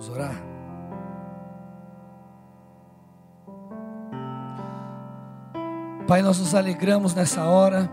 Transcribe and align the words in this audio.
Vamos 0.00 0.08
orar? 0.08 0.34
Pai, 6.08 6.22
nós 6.22 6.38
nos 6.38 6.54
alegramos 6.54 7.14
nessa 7.14 7.44
hora, 7.44 7.90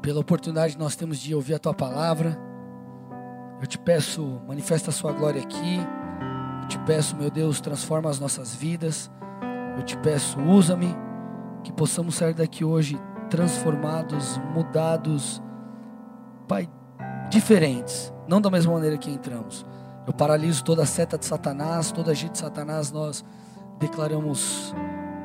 pela 0.00 0.18
oportunidade 0.18 0.72
que 0.72 0.78
nós 0.78 0.96
temos 0.96 1.18
de 1.18 1.34
ouvir 1.34 1.54
a 1.54 1.58
Tua 1.58 1.74
palavra. 1.74 2.38
Eu 3.60 3.66
te 3.66 3.78
peço, 3.78 4.40
manifesta 4.48 4.88
a 4.88 4.92
Sua 4.92 5.12
glória 5.12 5.42
aqui. 5.42 5.78
Eu 6.62 6.68
te 6.68 6.78
peço, 6.80 7.16
meu 7.16 7.30
Deus, 7.30 7.60
transforma 7.60 8.08
as 8.08 8.18
nossas 8.18 8.54
vidas. 8.54 9.10
Eu 9.76 9.82
te 9.82 9.96
peço, 9.98 10.40
usa-me, 10.40 10.96
que 11.62 11.70
possamos 11.70 12.14
sair 12.14 12.32
daqui 12.32 12.64
hoje 12.64 12.98
transformados, 13.28 14.38
mudados, 14.54 15.42
Pai, 16.48 16.66
diferentes, 17.28 18.10
não 18.26 18.40
da 18.40 18.50
mesma 18.50 18.72
maneira 18.72 18.96
que 18.96 19.10
entramos. 19.10 19.67
Eu 20.08 20.14
paraliso 20.14 20.64
toda 20.64 20.84
a 20.84 20.86
seta 20.86 21.18
de 21.18 21.26
Satanás, 21.26 21.92
toda 21.92 22.10
a 22.10 22.12
agir 22.12 22.30
de 22.30 22.38
Satanás, 22.38 22.90
nós 22.90 23.22
declaramos 23.78 24.74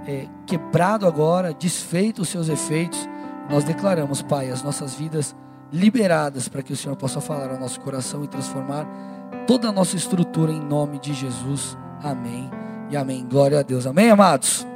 é, 0.05 0.28
quebrado 0.46 1.08
agora, 1.08 1.54
desfeito 1.54 2.22
os 2.22 2.28
seus 2.28 2.50
efeitos. 2.50 3.08
Nós 3.50 3.64
declaramos, 3.64 4.22
Pai, 4.22 4.52
as 4.52 4.62
nossas 4.62 4.94
vidas 4.94 5.34
liberadas 5.72 6.50
para 6.50 6.62
que 6.62 6.74
o 6.74 6.76
Senhor 6.76 6.98
possa 6.98 7.22
falar 7.22 7.50
ao 7.50 7.58
nosso 7.58 7.80
coração 7.80 8.26
e 8.26 8.27
transformar 8.27 8.86
toda 9.48 9.70
a 9.70 9.72
nossa 9.72 9.96
estrutura 9.96 10.52
em 10.52 10.60
nome 10.60 11.00
de 11.00 11.13
Jesus. 11.13 11.77
Amém 12.04 12.52
e 12.91 12.98
amém. 12.98 13.26
Glória 13.26 13.62
a 13.62 13.63
Deus. 13.63 13.88
Amém, 13.88 14.10
amados? 14.10 14.68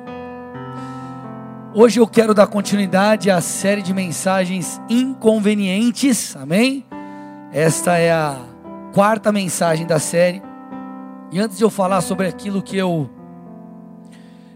Hoje 1.76 2.00
eu 2.00 2.08
quero 2.08 2.34
dar 2.34 2.48
continuidade 2.48 3.30
à 3.30 3.42
série 3.42 3.82
de 3.82 3.94
mensagens 3.94 4.80
inconvenientes. 4.90 6.34
Amém? 6.38 6.86
Esta 7.52 7.98
é 7.98 8.14
a 8.14 8.56
quarta 8.98 9.32
mensagem 9.32 9.86
da 9.86 10.00
série. 10.00 10.42
E 11.32 11.40
antes 11.40 11.56
de 11.56 11.64
eu 11.64 11.70
falar 11.70 12.02
sobre 12.02 12.26
aquilo 12.26 12.64
que 12.64 12.76
eu 12.76 13.08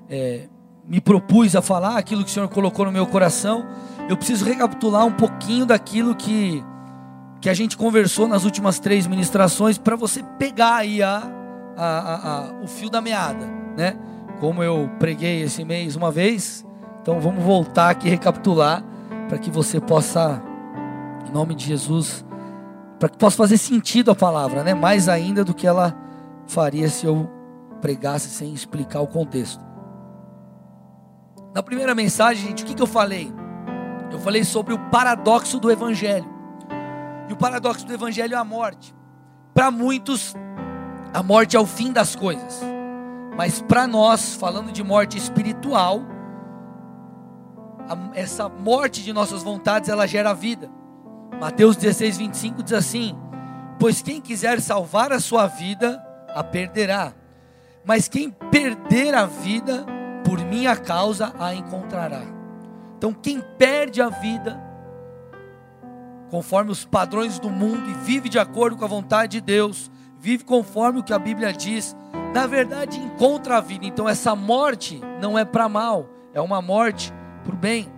é, 0.09 0.47
me 0.83 0.99
propus 0.99 1.55
a 1.55 1.61
falar, 1.61 1.95
aquilo 1.95 2.23
que 2.23 2.31
o 2.31 2.33
Senhor 2.33 2.49
colocou 2.49 2.85
no 2.85 2.91
meu 2.91 3.05
coração, 3.05 3.67
eu 4.09 4.17
preciso 4.17 4.43
recapitular 4.43 5.05
um 5.05 5.11
pouquinho 5.11 5.63
daquilo 5.63 6.15
que, 6.15 6.65
que 7.39 7.51
a 7.51 7.53
gente 7.53 7.77
conversou 7.77 8.27
nas 8.27 8.43
últimas 8.43 8.79
três 8.79 9.05
ministrações, 9.05 9.77
para 9.77 9.95
você 9.95 10.23
pegar 10.39 10.77
aí 10.77 11.03
a, 11.03 11.21
a, 11.77 12.29
a, 12.31 12.63
o 12.63 12.67
fio 12.67 12.89
da 12.89 12.99
meada, 12.99 13.45
né? 13.77 13.95
Como 14.39 14.63
eu 14.63 14.89
preguei 14.97 15.43
esse 15.43 15.63
mês 15.63 15.95
uma 15.95 16.09
vez, 16.09 16.65
então 16.99 17.19
vamos 17.19 17.43
voltar 17.43 17.91
aqui 17.91 18.09
recapitular, 18.09 18.83
para 19.29 19.37
que 19.37 19.51
você 19.51 19.79
possa, 19.79 20.41
em 21.29 21.31
nome 21.31 21.53
de 21.53 21.67
Jesus, 21.67 22.25
para 23.01 23.09
que 23.09 23.17
possa 23.17 23.35
fazer 23.35 23.57
sentido 23.57 24.11
a 24.11 24.15
palavra, 24.15 24.63
né? 24.63 24.75
Mais 24.75 25.09
ainda 25.09 25.43
do 25.43 25.55
que 25.55 25.65
ela 25.65 25.97
faria 26.45 26.87
se 26.87 27.03
eu 27.03 27.27
pregasse 27.81 28.29
sem 28.29 28.53
explicar 28.53 29.01
o 29.01 29.07
contexto. 29.07 29.59
Na 31.51 31.63
primeira 31.63 31.95
mensagem, 31.95 32.49
gente, 32.49 32.63
o 32.63 32.65
que, 32.67 32.75
que 32.75 32.81
eu 32.81 32.85
falei? 32.85 33.33
Eu 34.11 34.19
falei 34.19 34.43
sobre 34.43 34.75
o 34.75 34.77
paradoxo 34.91 35.59
do 35.59 35.71
Evangelho. 35.71 36.29
E 37.27 37.33
o 37.33 37.35
paradoxo 37.35 37.87
do 37.87 37.91
Evangelho 37.91 38.35
é 38.35 38.37
a 38.37 38.43
morte. 38.43 38.93
Para 39.51 39.71
muitos, 39.71 40.35
a 41.11 41.23
morte 41.23 41.57
é 41.57 41.59
o 41.59 41.65
fim 41.65 41.91
das 41.91 42.15
coisas. 42.15 42.61
Mas 43.35 43.63
para 43.63 43.87
nós, 43.87 44.35
falando 44.35 44.71
de 44.71 44.83
morte 44.83 45.17
espiritual, 45.17 46.03
essa 48.13 48.47
morte 48.47 49.01
de 49.01 49.11
nossas 49.11 49.41
vontades, 49.41 49.89
ela 49.89 50.05
gera 50.05 50.35
vida. 50.35 50.69
Mateus 51.39 51.75
16, 51.75 52.17
25 52.17 52.63
diz 52.63 52.73
assim: 52.73 53.15
Pois 53.79 54.01
quem 54.01 54.21
quiser 54.21 54.59
salvar 54.61 55.11
a 55.11 55.19
sua 55.19 55.47
vida, 55.47 56.03
a 56.29 56.43
perderá. 56.43 57.13
Mas 57.83 58.07
quem 58.07 58.29
perder 58.29 59.15
a 59.15 59.25
vida, 59.25 59.85
por 60.23 60.39
minha 60.39 60.75
causa, 60.75 61.33
a 61.39 61.53
encontrará. 61.53 62.21
Então, 62.97 63.11
quem 63.13 63.41
perde 63.57 64.01
a 64.01 64.09
vida, 64.09 64.61
conforme 66.29 66.71
os 66.71 66.85
padrões 66.85 67.39
do 67.39 67.49
mundo 67.49 67.89
e 67.89 67.93
vive 68.05 68.29
de 68.29 68.37
acordo 68.37 68.77
com 68.77 68.85
a 68.85 68.87
vontade 68.87 69.31
de 69.31 69.41
Deus, 69.41 69.89
vive 70.19 70.43
conforme 70.43 70.99
o 70.99 71.03
que 71.03 71.13
a 71.13 71.17
Bíblia 71.17 71.51
diz, 71.51 71.95
na 72.35 72.45
verdade 72.45 72.99
encontra 72.99 73.57
a 73.57 73.61
vida. 73.61 73.85
Então, 73.85 74.07
essa 74.07 74.35
morte 74.35 75.01
não 75.19 75.37
é 75.37 75.43
para 75.43 75.67
mal, 75.67 76.07
é 76.33 76.39
uma 76.39 76.61
morte 76.61 77.11
para 77.43 77.55
o 77.55 77.57
bem. 77.57 77.91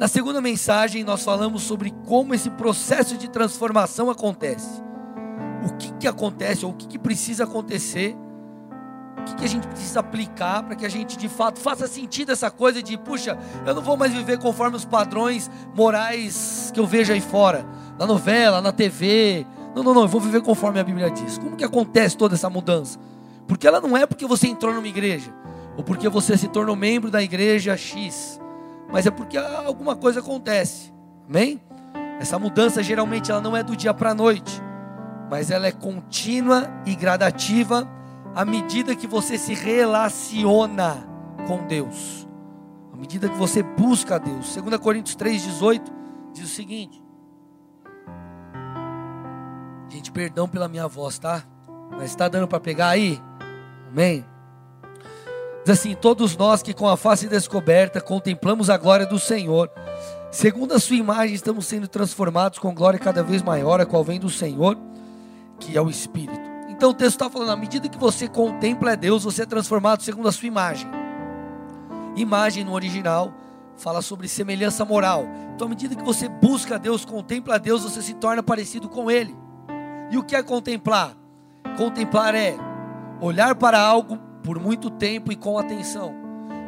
Na 0.00 0.08
segunda 0.08 0.40
mensagem, 0.40 1.04
nós 1.04 1.22
falamos 1.22 1.62
sobre 1.62 1.92
como 2.06 2.32
esse 2.34 2.48
processo 2.48 3.18
de 3.18 3.28
transformação 3.28 4.08
acontece. 4.08 4.82
O 5.62 5.74
que, 5.74 5.92
que 5.92 6.08
acontece, 6.08 6.64
ou 6.64 6.72
o 6.72 6.74
que, 6.74 6.86
que 6.86 6.98
precisa 6.98 7.44
acontecer, 7.44 8.16
o 9.18 9.24
que, 9.24 9.34
que 9.34 9.44
a 9.44 9.46
gente 9.46 9.68
precisa 9.68 10.00
aplicar 10.00 10.62
para 10.62 10.74
que 10.74 10.86
a 10.86 10.88
gente 10.88 11.18
de 11.18 11.28
fato 11.28 11.60
faça 11.60 11.86
sentido 11.86 12.32
essa 12.32 12.50
coisa 12.50 12.82
de, 12.82 12.96
puxa, 12.96 13.36
eu 13.66 13.74
não 13.74 13.82
vou 13.82 13.94
mais 13.94 14.10
viver 14.10 14.38
conforme 14.38 14.74
os 14.74 14.86
padrões 14.86 15.50
morais 15.76 16.70
que 16.72 16.80
eu 16.80 16.86
vejo 16.86 17.12
aí 17.12 17.20
fora, 17.20 17.66
na 17.98 18.06
novela, 18.06 18.62
na 18.62 18.72
TV. 18.72 19.46
Não, 19.76 19.82
não, 19.82 19.92
não, 19.92 20.02
eu 20.02 20.08
vou 20.08 20.18
viver 20.22 20.40
conforme 20.40 20.80
a 20.80 20.82
Bíblia 20.82 21.10
diz. 21.10 21.36
Como 21.36 21.56
que 21.56 21.64
acontece 21.64 22.16
toda 22.16 22.34
essa 22.34 22.48
mudança? 22.48 22.98
Porque 23.46 23.68
ela 23.68 23.82
não 23.82 23.94
é 23.94 24.06
porque 24.06 24.24
você 24.24 24.46
entrou 24.46 24.72
numa 24.72 24.88
igreja, 24.88 25.30
ou 25.76 25.84
porque 25.84 26.08
você 26.08 26.38
se 26.38 26.48
tornou 26.48 26.74
membro 26.74 27.10
da 27.10 27.22
igreja 27.22 27.76
X 27.76 28.40
mas 28.92 29.06
é 29.06 29.10
porque 29.10 29.36
alguma 29.38 29.96
coisa 29.96 30.20
acontece. 30.20 30.92
Amém? 31.28 31.60
Essa 32.20 32.38
mudança 32.38 32.82
geralmente 32.82 33.30
ela 33.30 33.40
não 33.40 33.56
é 33.56 33.62
do 33.62 33.76
dia 33.76 33.94
para 33.94 34.10
a 34.10 34.14
noite, 34.14 34.60
mas 35.30 35.50
ela 35.50 35.66
é 35.66 35.72
contínua 35.72 36.68
e 36.84 36.94
gradativa 36.94 37.88
à 38.34 38.44
medida 38.44 38.94
que 38.94 39.06
você 39.06 39.38
se 39.38 39.54
relaciona 39.54 41.08
com 41.46 41.66
Deus. 41.66 42.28
À 42.92 42.96
medida 42.96 43.28
que 43.28 43.36
você 43.36 43.62
busca 43.62 44.16
a 44.16 44.18
Deus. 44.18 44.54
2 44.54 44.76
Coríntios 44.78 45.16
3:18 45.16 45.82
diz 46.32 46.44
o 46.44 46.54
seguinte: 46.54 47.02
Gente, 49.88 50.12
perdão 50.12 50.48
pela 50.48 50.68
minha 50.68 50.86
voz, 50.86 51.18
tá? 51.18 51.42
Mas 51.90 52.10
está 52.10 52.28
dando 52.28 52.46
para 52.46 52.60
pegar 52.60 52.88
aí? 52.88 53.20
Amém? 53.88 54.24
Diz 55.64 55.78
assim: 55.78 55.94
Todos 55.94 56.36
nós 56.36 56.62
que 56.62 56.72
com 56.72 56.88
a 56.88 56.96
face 56.96 57.28
descoberta 57.28 58.00
contemplamos 58.00 58.70
a 58.70 58.76
glória 58.76 59.06
do 59.06 59.18
Senhor, 59.18 59.70
segundo 60.30 60.72
a 60.72 60.80
Sua 60.80 60.96
imagem, 60.96 61.34
estamos 61.34 61.66
sendo 61.66 61.86
transformados 61.86 62.58
com 62.58 62.74
glória 62.74 62.98
cada 62.98 63.22
vez 63.22 63.42
maior, 63.42 63.80
a 63.80 63.86
qual 63.86 64.02
vem 64.02 64.18
do 64.18 64.30
Senhor, 64.30 64.78
que 65.58 65.76
é 65.76 65.82
o 65.82 65.90
Espírito. 65.90 66.40
Então 66.68 66.90
o 66.90 66.94
texto 66.94 67.16
está 67.16 67.30
falando: 67.30 67.50
à 67.50 67.56
medida 67.56 67.88
que 67.88 67.98
você 67.98 68.26
contempla 68.26 68.96
Deus, 68.96 69.24
você 69.24 69.42
é 69.42 69.46
transformado 69.46 70.02
segundo 70.02 70.28
a 70.28 70.32
Sua 70.32 70.48
imagem. 70.48 70.90
Imagem 72.16 72.64
no 72.64 72.72
original 72.72 73.32
fala 73.76 74.02
sobre 74.02 74.28
semelhança 74.28 74.84
moral. 74.84 75.26
Então, 75.54 75.66
à 75.66 75.70
medida 75.70 75.94
que 75.94 76.02
você 76.02 76.28
busca 76.28 76.74
a 76.74 76.78
Deus, 76.78 77.04
contempla 77.04 77.58
Deus, 77.58 77.82
você 77.82 78.02
se 78.02 78.14
torna 78.14 78.42
parecido 78.42 78.88
com 78.88 79.10
Ele. 79.10 79.34
E 80.10 80.18
o 80.18 80.22
que 80.22 80.34
é 80.34 80.42
contemplar? 80.42 81.16
Contemplar 81.76 82.34
é 82.34 82.56
olhar 83.20 83.54
para 83.54 83.80
algo 83.80 84.18
por 84.42 84.58
muito 84.58 84.90
tempo 84.90 85.32
e 85.32 85.36
com 85.36 85.58
atenção. 85.58 86.14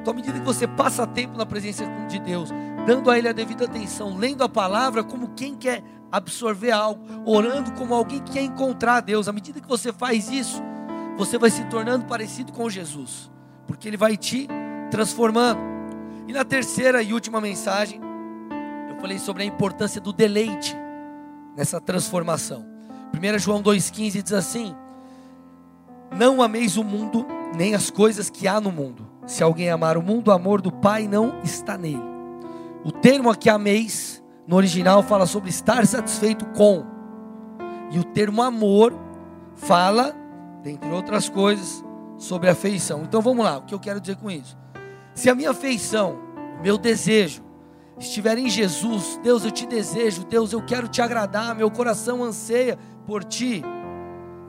Então, 0.01 0.13
à 0.13 0.17
medida 0.17 0.39
que 0.39 0.45
você 0.45 0.67
passa 0.67 1.07
tempo 1.07 1.39
na 1.39 1.47
presença 1.47 1.85
de 2.09 2.19
Deus, 2.19 2.51
dando 2.87 3.11
a 3.11 3.17
Ele 3.17 3.29
a 3.29 3.33
devida 3.33 3.65
atenção, 3.65 4.17
lendo 4.17 4.43
a 4.43 4.49
palavra 4.49 5.05
como 5.05 5.29
quem 5.29 5.55
quer 5.55 5.83
absorver 6.11 6.73
algo, 6.73 7.05
orando 7.25 7.73
como 7.73 7.95
alguém 7.95 8.21
que 8.21 8.33
quer 8.33 8.43
encontrar 8.43 9.01
Deus, 9.01 9.29
à 9.29 9.33
medida 9.33 9.61
que 9.61 9.69
você 9.69 9.93
faz 9.93 10.29
isso, 10.29 10.63
você 11.17 11.39
vai 11.39 11.51
se 11.51 11.65
tornando 11.67 12.05
parecido 12.05 12.53
com 12.53 12.69
Jesus, 12.69 13.31
porque 13.67 13.89
Ele 13.89 13.97
vai 13.97 14.17
te 14.17 14.49
transformando. 14.91 15.61
E 16.27 16.33
na 16.33 16.45
terceira 16.45 17.03
e 17.03 17.15
última 17.15 17.41
mensagem, 17.41 18.01
eu 18.91 19.01
falei 19.01 19.19
sobre 19.19 19.43
a 19.43 19.47
importância 19.47 20.01
do 20.01 20.13
deleite 20.13 20.77
nessa 21.57 21.81
transformação. 21.81 22.67
1 23.15 23.39
João 23.39 23.63
2,15 23.63 24.23
diz 24.23 24.33
assim: 24.33 24.75
Não 26.11 26.43
ameis 26.43 26.77
o 26.77 26.83
mundo 26.83 27.27
nem 27.55 27.75
as 27.75 27.91
coisas 27.91 28.31
que 28.31 28.49
há 28.49 28.61
no 28.61 28.73
mundo. 28.73 29.07
Se 29.27 29.43
alguém 29.43 29.71
amar 29.71 29.97
o 29.97 30.03
mundo, 30.03 30.29
o 30.29 30.33
amor 30.33 30.61
do 30.61 30.73
Pai 30.73 31.07
não 31.07 31.41
está 31.43 31.77
nele. 31.77 32.03
O 32.85 32.91
termo 32.91 33.31
aqui 33.31 33.49
ameis, 33.49 34.23
no 34.47 34.57
original, 34.57 35.03
fala 35.03 35.27
sobre 35.27 35.51
estar 35.51 35.87
satisfeito 35.87 36.45
com. 36.47 36.85
E 37.91 37.99
o 37.99 38.05
termo 38.05 38.43
amor 38.43 38.93
fala, 39.55 40.15
dentre 40.63 40.91
outras 40.91 41.29
coisas, 41.29 41.85
sobre 42.19 42.49
afeição. 42.49 43.03
Então 43.03 43.21
vamos 43.21 43.45
lá, 43.45 43.59
o 43.59 43.63
que 43.63 43.75
eu 43.75 43.81
quero 43.81 44.01
dizer 44.01 44.17
com 44.17 44.31
isso? 44.31 44.57
Se 45.15 45.29
a 45.29 45.35
minha 45.35 45.51
afeição, 45.51 46.19
o 46.59 46.63
meu 46.63 46.79
desejo, 46.79 47.43
estiver 47.99 48.39
em 48.39 48.49
Jesus, 48.49 49.21
Deus, 49.23 49.45
eu 49.45 49.51
te 49.51 49.67
desejo, 49.67 50.25
Deus, 50.25 50.53
eu 50.53 50.63
quero 50.63 50.89
te 50.89 51.03
agradar, 51.03 51.55
meu 51.55 51.71
coração 51.71 52.25
anseia 52.25 52.79
por 53.07 53.23
ti, 53.23 53.63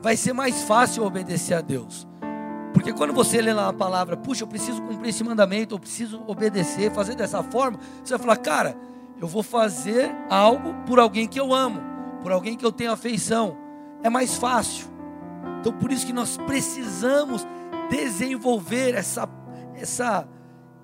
vai 0.00 0.16
ser 0.16 0.32
mais 0.32 0.62
fácil 0.62 1.04
obedecer 1.04 1.54
a 1.54 1.60
Deus. 1.60 2.06
Porque 2.74 2.92
quando 2.92 3.14
você 3.14 3.40
lê 3.40 3.52
lá 3.52 3.68
a 3.68 3.72
palavra, 3.72 4.16
puxa, 4.16 4.42
eu 4.42 4.48
preciso 4.48 4.82
cumprir 4.82 5.08
esse 5.08 5.22
mandamento, 5.22 5.76
eu 5.76 5.78
preciso 5.78 6.20
obedecer, 6.26 6.90
fazer 6.90 7.14
dessa 7.14 7.40
forma, 7.40 7.78
você 8.02 8.14
vai 8.14 8.18
falar, 8.18 8.36
cara, 8.36 8.76
eu 9.22 9.28
vou 9.28 9.44
fazer 9.44 10.12
algo 10.28 10.74
por 10.84 10.98
alguém 10.98 11.28
que 11.28 11.38
eu 11.38 11.54
amo, 11.54 11.80
por 12.20 12.32
alguém 12.32 12.56
que 12.56 12.66
eu 12.66 12.72
tenho 12.72 12.90
afeição. 12.90 13.56
É 14.02 14.10
mais 14.10 14.36
fácil. 14.36 14.88
Então 15.60 15.72
por 15.72 15.92
isso 15.92 16.04
que 16.04 16.12
nós 16.12 16.36
precisamos 16.36 17.46
desenvolver 17.88 18.94
essa 18.94 19.28
essa 19.76 20.28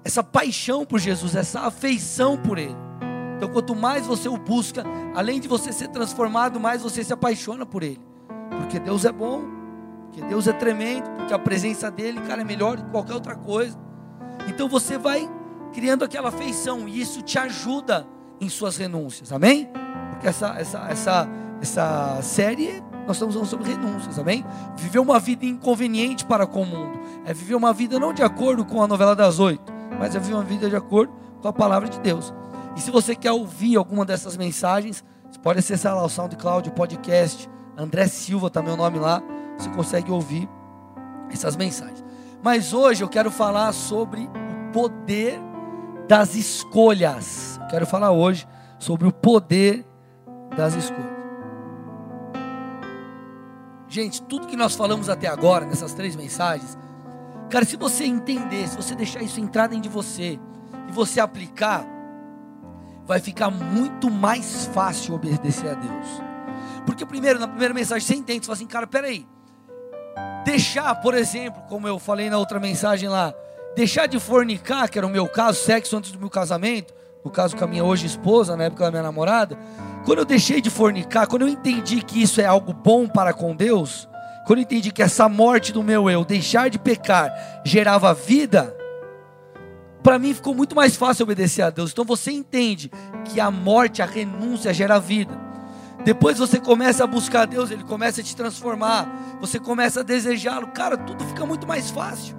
essa 0.03 0.23
paixão 0.23 0.87
por 0.87 0.99
Jesus, 0.99 1.35
essa 1.35 1.61
afeição 1.61 2.39
por 2.39 2.57
ele. 2.57 2.77
Então 3.37 3.49
quanto 3.49 3.75
mais 3.75 4.07
você 4.07 4.29
o 4.29 4.39
busca, 4.39 4.85
além 5.15 5.41
de 5.41 5.49
você 5.49 5.73
ser 5.73 5.89
transformado, 5.89 6.61
mais 6.61 6.83
você 6.83 7.03
se 7.03 7.13
apaixona 7.13 7.67
por 7.67 7.83
ele. 7.83 8.01
Porque 8.59 8.79
Deus 8.79 9.05
é 9.05 9.13
bom, 9.13 9.60
porque 10.11 10.23
Deus 10.23 10.49
é 10.49 10.53
tremendo, 10.53 11.09
porque 11.11 11.33
a 11.33 11.39
presença 11.39 11.89
dele, 11.89 12.21
cara, 12.23 12.43
é 12.43 12.45
melhor 12.45 12.77
que 12.77 12.91
qualquer 12.91 13.15
outra 13.15 13.37
coisa. 13.37 13.79
Então 14.49 14.69
você 14.69 14.99
vai 14.99 15.31
criando 15.73 16.05
aquela 16.05 16.29
afeição 16.29 16.89
e 16.89 17.01
isso 17.01 17.23
te 17.23 17.39
ajuda 17.39 18.05
em 18.41 18.49
suas 18.49 18.77
renúncias. 18.77 19.33
Amém? 19.33 19.71
Porque 20.11 20.27
essa 20.27 20.49
essa 20.59 20.79
essa 20.89 21.29
essa 21.63 22.19
série 22.23 22.83
nós 23.07 23.17
estamos 23.17 23.35
falando 23.35 23.49
sobre 23.49 23.71
renúncias, 23.71 24.19
amém? 24.19 24.45
Viver 24.77 24.99
uma 24.99 25.19
vida 25.21 25.45
inconveniente 25.45 26.25
para 26.25 26.47
com 26.47 26.63
o 26.63 26.67
mundo. 26.67 26.99
É 27.25 27.33
viver 27.33 27.55
uma 27.55 27.73
vida 27.73 27.99
não 27.99 28.13
de 28.13 28.23
acordo 28.23 28.65
com 28.65 28.83
a 28.83 28.89
novela 28.89 29.15
das 29.15 29.39
oito, 29.39 29.73
mas 29.99 30.15
é 30.17 30.19
viver 30.19 30.35
uma 30.35 30.45
vida 30.45 30.69
de 30.69 30.77
acordo 30.77 31.13
com 31.41 31.49
a 31.49 31.53
palavra 31.53 31.89
de 31.89 32.01
Deus. 32.01 32.35
E 32.77 32.81
se 32.81 32.91
você 32.91 33.15
quer 33.15 33.33
ouvir 33.33 33.77
alguma 33.77 34.05
dessas 34.05 34.37
mensagens, 34.37 35.05
você 35.31 35.39
pode 35.39 35.61
acessar 35.61 35.95
lá 35.95 36.05
o 36.05 36.09
SoundCloud, 36.09 36.69
o 36.69 36.73
podcast. 36.73 37.49
André 37.77 38.09
Silva 38.09 38.49
está 38.49 38.61
meu 38.61 38.77
nome 38.77 38.99
lá. 38.99 39.23
Você 39.61 39.69
consegue 39.71 40.11
ouvir 40.11 40.49
essas 41.31 41.55
mensagens. 41.55 42.03
Mas 42.43 42.73
hoje 42.73 43.05
eu 43.05 43.09
quero 43.09 43.31
falar 43.31 43.73
sobre 43.73 44.23
o 44.23 44.73
poder 44.73 45.39
das 46.09 46.35
escolhas. 46.35 47.59
Eu 47.61 47.69
quero 47.69 47.87
falar 47.87 48.11
hoje 48.11 48.49
sobre 48.79 49.07
o 49.07 49.13
poder 49.13 49.87
das 50.57 50.75
escolhas. 50.75 51.21
Gente, 53.87 54.23
tudo 54.23 54.47
que 54.47 54.57
nós 54.57 54.75
falamos 54.75 55.11
até 55.11 55.27
agora, 55.27 55.67
nessas 55.67 55.93
três 55.93 56.17
mensagens, 56.17 56.79
cara, 57.51 57.65
se 57.65 57.77
você 57.77 58.05
entender, 58.05 58.67
se 58.67 58.77
você 58.77 58.95
deixar 58.95 59.21
isso 59.23 59.41
entrar 59.41 59.67
dentro 59.67 59.83
de 59.83 59.89
você 59.89 60.39
e 60.89 60.93
você 60.93 61.21
aplicar, 61.21 61.85
vai 63.05 63.21
ficar 63.21 63.51
muito 63.51 64.09
mais 64.09 64.67
fácil 64.67 65.15
obedecer 65.15 65.69
a 65.69 65.75
Deus. 65.75 66.23
Porque 66.87 67.05
primeiro, 67.05 67.39
na 67.39 67.49
primeira 67.49 67.75
mensagem, 67.75 68.07
você 68.07 68.15
entende, 68.15 68.41
você 68.41 68.47
fala 68.47 68.57
assim, 68.57 68.67
cara, 68.67 68.87
peraí. 68.87 69.27
Deixar, 70.45 70.95
por 70.97 71.15
exemplo, 71.15 71.63
como 71.69 71.87
eu 71.87 71.99
falei 71.99 72.31
na 72.31 72.39
outra 72.39 72.59
mensagem 72.59 73.09
lá, 73.09 73.35
deixar 73.77 74.07
de 74.07 74.19
fornicar, 74.19 74.91
que 74.91 74.99
era 74.99 75.07
o 75.07 75.11
meu 75.11 75.29
caso, 75.29 75.61
sexo 75.61 75.97
antes 75.97 76.13
do 76.13 76.19
meu 76.19 76.31
casamento, 76.31 76.95
no 77.25 77.31
caso 77.31 77.57
com 77.57 77.65
a 77.65 77.67
minha 77.67 77.85
hoje 77.85 78.07
esposa, 78.07 78.57
na 78.57 78.65
época 78.65 78.85
da 78.85 78.91
minha 78.91 79.03
namorada, 79.03 79.59
quando 80.05 80.21
eu 80.21 80.25
deixei 80.25 80.61
de 80.61 80.71
fornicar, 80.71 81.27
quando 81.27 81.43
eu 81.43 81.49
entendi 81.49 82.03
que 82.03 82.23
isso 82.23 82.41
é 82.41 82.47
algo 82.47 82.73
bom 82.73 83.07
para 83.07 83.33
com 83.33 83.55
Deus, 83.55 84.09
quando 84.47 84.61
eu 84.61 84.63
entendi 84.63 84.91
que 84.91 85.03
essa 85.03 85.29
morte 85.29 85.73
do 85.73 85.83
meu 85.83 86.09
eu, 86.09 86.25
deixar 86.25 86.71
de 86.71 86.79
pecar, 86.79 87.33
gerava 87.65 88.15
vida, 88.15 88.75
para 90.03 90.19
mim 90.19 90.33
ficou 90.33 90.55
muito 90.55 90.75
mais 90.75 90.97
fácil 90.97 91.25
obedecer 91.25 91.63
a 91.63 91.71
Deus. 91.71 91.93
Então 91.93 92.05
você 92.05 92.31
entende 92.31 92.91
que 93.27 93.39
a 93.39 93.51
morte, 93.51 94.01
a 94.01 94.07
renúncia 94.07 94.73
gera 94.73 94.99
vida. 94.99 95.50
Depois 96.05 96.39
você 96.39 96.59
começa 96.59 97.05
a 97.05 97.07
buscar 97.07 97.47
Deus, 97.47 97.71
Ele 97.71 97.85
começa 97.85 98.21
a 98.21 98.25
te 98.25 98.35
transformar, 98.35 99.37
você 99.41 99.59
começa 99.59 100.01
a 100.01 100.03
desejá-lo, 100.03 100.69
cara, 100.69 100.97
tudo 100.97 101.25
fica 101.25 101.45
muito 101.45 101.67
mais 101.67 101.91
fácil. 101.91 102.37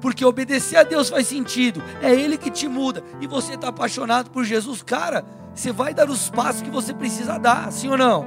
Porque 0.00 0.24
obedecer 0.24 0.76
a 0.76 0.82
Deus 0.82 1.08
faz 1.08 1.26
sentido, 1.26 1.82
é 2.02 2.14
Ele 2.14 2.36
que 2.36 2.50
te 2.50 2.68
muda, 2.68 3.02
e 3.20 3.26
você 3.26 3.54
está 3.54 3.68
apaixonado 3.68 4.30
por 4.30 4.44
Jesus, 4.44 4.82
cara, 4.82 5.24
você 5.54 5.72
vai 5.72 5.94
dar 5.94 6.08
os 6.08 6.30
passos 6.30 6.62
que 6.62 6.70
você 6.70 6.92
precisa 6.92 7.38
dar, 7.38 7.70
sim 7.72 7.88
ou 7.88 7.98
não? 7.98 8.24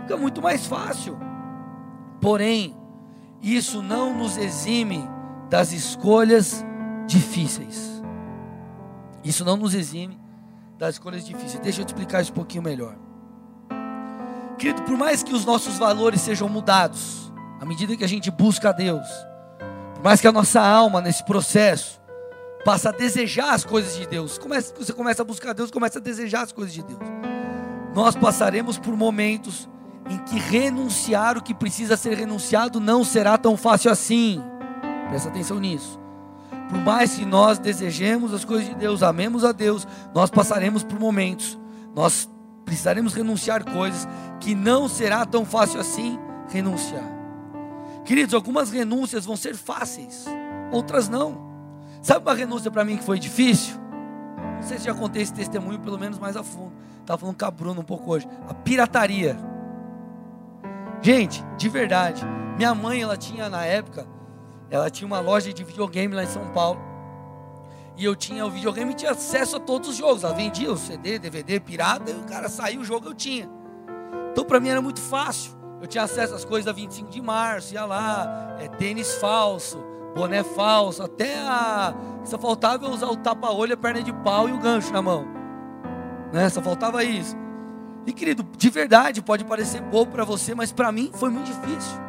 Fica 0.00 0.16
muito 0.16 0.40
mais 0.40 0.66
fácil. 0.66 1.18
Porém, 2.20 2.76
isso 3.42 3.82
não 3.82 4.16
nos 4.16 4.36
exime 4.36 5.08
das 5.48 5.72
escolhas 5.72 6.64
difíceis. 7.06 8.02
Isso 9.22 9.44
não 9.44 9.56
nos 9.56 9.74
exime 9.74 10.18
das 10.78 10.94
escolhas 10.94 11.24
difíceis. 11.24 11.60
Deixa 11.60 11.80
eu 11.80 11.84
te 11.84 11.88
explicar 11.88 12.22
isso 12.22 12.32
um 12.32 12.34
pouquinho 12.34 12.62
melhor. 12.62 12.96
Querido, 14.58 14.82
por 14.82 14.96
mais 14.96 15.22
que 15.22 15.32
os 15.32 15.44
nossos 15.44 15.78
valores 15.78 16.20
sejam 16.20 16.48
mudados, 16.48 17.32
à 17.60 17.64
medida 17.64 17.96
que 17.96 18.04
a 18.04 18.08
gente 18.08 18.30
busca 18.30 18.70
a 18.70 18.72
Deus, 18.72 19.06
por 19.94 20.02
mais 20.02 20.20
que 20.20 20.26
a 20.26 20.32
nossa 20.32 20.60
alma 20.60 21.00
nesse 21.00 21.24
processo 21.24 22.00
passa 22.64 22.88
a 22.88 22.92
desejar 22.92 23.54
as 23.54 23.64
coisas 23.64 23.96
de 23.96 24.06
Deus. 24.06 24.36
Começa, 24.36 24.74
você 24.76 24.92
começa 24.92 25.22
a 25.22 25.24
buscar 25.24 25.52
Deus, 25.52 25.70
começa 25.70 25.98
a 25.98 26.02
desejar 26.02 26.42
as 26.42 26.52
coisas 26.52 26.74
de 26.74 26.82
Deus. 26.82 26.98
Nós 27.94 28.16
passaremos 28.16 28.78
por 28.78 28.96
momentos 28.96 29.68
em 30.10 30.18
que 30.18 30.38
renunciar 30.38 31.38
o 31.38 31.42
que 31.42 31.54
precisa 31.54 31.96
ser 31.96 32.16
renunciado 32.16 32.80
não 32.80 33.04
será 33.04 33.38
tão 33.38 33.56
fácil 33.56 33.90
assim. 33.90 34.42
Presta 35.08 35.28
atenção 35.28 35.58
nisso. 35.58 36.00
Por 36.68 36.78
mais 36.80 37.14
que 37.14 37.24
nós 37.24 37.58
desejemos 37.58 38.34
as 38.34 38.44
coisas 38.44 38.68
de 38.68 38.74
Deus, 38.74 39.02
amemos 39.02 39.44
a 39.44 39.52
Deus, 39.52 39.86
nós 40.14 40.30
passaremos 40.30 40.82
por 40.82 40.98
momentos, 40.98 41.58
nós 41.94 42.28
precisaremos 42.68 43.14
renunciar 43.14 43.64
coisas 43.64 44.06
que 44.40 44.54
não 44.54 44.90
será 44.90 45.24
tão 45.24 45.42
fácil 45.42 45.80
assim 45.80 46.18
renunciar. 46.50 47.02
Queridos, 48.04 48.34
algumas 48.34 48.70
renúncias 48.70 49.24
vão 49.24 49.36
ser 49.36 49.56
fáceis, 49.56 50.26
outras 50.70 51.08
não. 51.08 51.48
Sabe 52.02 52.26
uma 52.26 52.34
renúncia 52.34 52.70
para 52.70 52.84
mim 52.84 52.98
que 52.98 53.04
foi 53.04 53.18
difícil? 53.18 53.74
Não 54.56 54.62
sei 54.62 54.78
se 54.78 54.84
já 54.84 54.94
contei 54.94 55.22
esse 55.22 55.32
testemunho, 55.32 55.78
pelo 55.78 55.98
menos 55.98 56.18
mais 56.18 56.36
a 56.36 56.42
fundo. 56.42 56.72
Estava 57.00 57.18
falando 57.18 57.38
com 57.38 57.44
a 57.46 57.50
Bruna 57.50 57.80
um 57.80 57.84
pouco 57.84 58.10
hoje. 58.12 58.28
A 58.46 58.52
pirataria. 58.52 59.34
Gente, 61.00 61.42
de 61.56 61.70
verdade. 61.70 62.22
Minha 62.58 62.74
mãe, 62.74 63.00
ela 63.00 63.16
tinha 63.16 63.48
na 63.48 63.64
época, 63.64 64.06
ela 64.68 64.90
tinha 64.90 65.06
uma 65.06 65.20
loja 65.20 65.54
de 65.54 65.64
videogame 65.64 66.14
lá 66.14 66.22
em 66.22 66.26
São 66.28 66.52
Paulo. 66.52 66.78
E 67.98 68.04
eu 68.04 68.14
tinha 68.14 68.46
o 68.46 68.50
videogame 68.50 68.92
e 68.92 68.94
tinha 68.94 69.10
acesso 69.10 69.56
a 69.56 69.60
todos 69.60 69.88
os 69.88 69.96
jogos. 69.96 70.22
Ela 70.22 70.32
vendia 70.32 70.72
o 70.72 70.76
CD, 70.76 71.18
DVD, 71.18 71.58
pirata, 71.58 72.12
o 72.12 72.24
cara 72.24 72.48
saiu 72.48 72.80
o 72.80 72.84
jogo 72.84 73.08
eu 73.08 73.14
tinha. 73.14 73.50
Então 74.30 74.44
para 74.44 74.60
mim 74.60 74.68
era 74.68 74.80
muito 74.80 75.00
fácil. 75.00 75.58
Eu 75.80 75.86
tinha 75.88 76.04
acesso 76.04 76.32
às 76.32 76.44
coisas 76.44 76.64
da 76.64 76.72
25 76.72 77.10
de 77.10 77.20
março, 77.20 77.74
ia 77.74 77.84
lá, 77.84 78.56
é, 78.60 78.68
tênis 78.68 79.16
falso, 79.16 79.84
boné 80.14 80.44
falso, 80.44 81.02
até 81.02 81.38
a. 81.40 81.92
Só 82.24 82.38
faltava 82.38 82.86
eu 82.86 82.90
usar 82.90 83.08
o 83.08 83.16
tapa-olho, 83.16 83.74
a 83.74 83.76
perna 83.76 84.00
de 84.00 84.12
pau 84.12 84.48
e 84.48 84.52
o 84.52 84.58
gancho 84.58 84.92
na 84.92 85.02
mão. 85.02 85.26
Né? 86.32 86.48
Só 86.50 86.62
faltava 86.62 87.02
isso. 87.02 87.36
E 88.06 88.12
querido, 88.12 88.44
de 88.56 88.70
verdade, 88.70 89.20
pode 89.20 89.44
parecer 89.44 89.80
bobo 89.82 90.12
para 90.12 90.24
você, 90.24 90.54
mas 90.54 90.70
para 90.70 90.92
mim 90.92 91.10
foi 91.14 91.30
muito 91.30 91.46
difícil. 91.46 92.07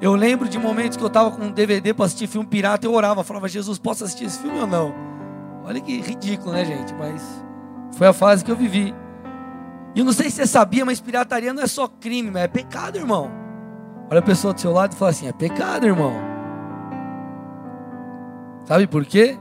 Eu 0.00 0.14
lembro 0.14 0.48
de 0.48 0.58
momentos 0.58 0.96
que 0.96 1.02
eu 1.02 1.08
estava 1.08 1.30
com 1.30 1.42
um 1.42 1.52
DVD 1.52 1.92
para 1.92 2.06
assistir 2.06 2.26
filme 2.26 2.48
pirata, 2.48 2.86
eu 2.86 2.94
orava, 2.94 3.22
falava, 3.22 3.48
Jesus, 3.48 3.78
posso 3.78 4.04
assistir 4.04 4.24
esse 4.24 4.38
filme 4.38 4.58
ou 4.58 4.66
não? 4.66 4.94
Olha 5.64 5.80
que 5.80 6.00
ridículo, 6.00 6.52
né, 6.52 6.64
gente? 6.64 6.94
Mas 6.94 7.22
foi 7.92 8.06
a 8.06 8.12
fase 8.12 8.42
que 8.42 8.50
eu 8.50 8.56
vivi. 8.56 8.94
E 9.94 9.98
eu 9.98 10.04
não 10.04 10.12
sei 10.12 10.30
se 10.30 10.36
você 10.36 10.46
sabia, 10.46 10.84
mas 10.84 11.00
pirataria 11.00 11.52
não 11.52 11.62
é 11.62 11.66
só 11.66 11.86
crime, 11.86 12.30
mas 12.30 12.44
é 12.44 12.48
pecado, 12.48 12.96
irmão. 12.96 13.30
Olha 14.10 14.20
a 14.20 14.22
pessoa 14.22 14.54
do 14.54 14.60
seu 14.60 14.72
lado 14.72 14.94
e 14.94 14.96
fala 14.96 15.10
assim: 15.10 15.28
é 15.28 15.32
pecado, 15.32 15.86
irmão. 15.86 16.14
Sabe 18.64 18.86
por 18.86 19.04
quê? 19.04 19.38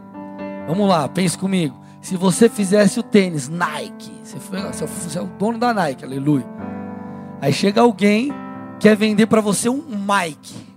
Vamos 0.67 0.89
lá, 0.89 1.07
pense 1.07 1.37
comigo. 1.37 1.79
Se 2.01 2.17
você 2.17 2.49
fizesse 2.49 2.99
o 2.99 3.03
tênis 3.03 3.47
Nike, 3.47 4.11
você, 4.23 4.39
foi, 4.39 4.59
você 4.61 5.19
é 5.19 5.21
o 5.21 5.27
dono 5.27 5.57
da 5.57 5.73
Nike, 5.73 6.03
aleluia. 6.03 6.45
Aí 7.41 7.53
chega 7.53 7.81
alguém 7.81 8.31
quer 8.79 8.95
vender 8.95 9.27
para 9.27 9.41
você 9.41 9.69
um 9.69 9.83
Mike. 9.83 10.67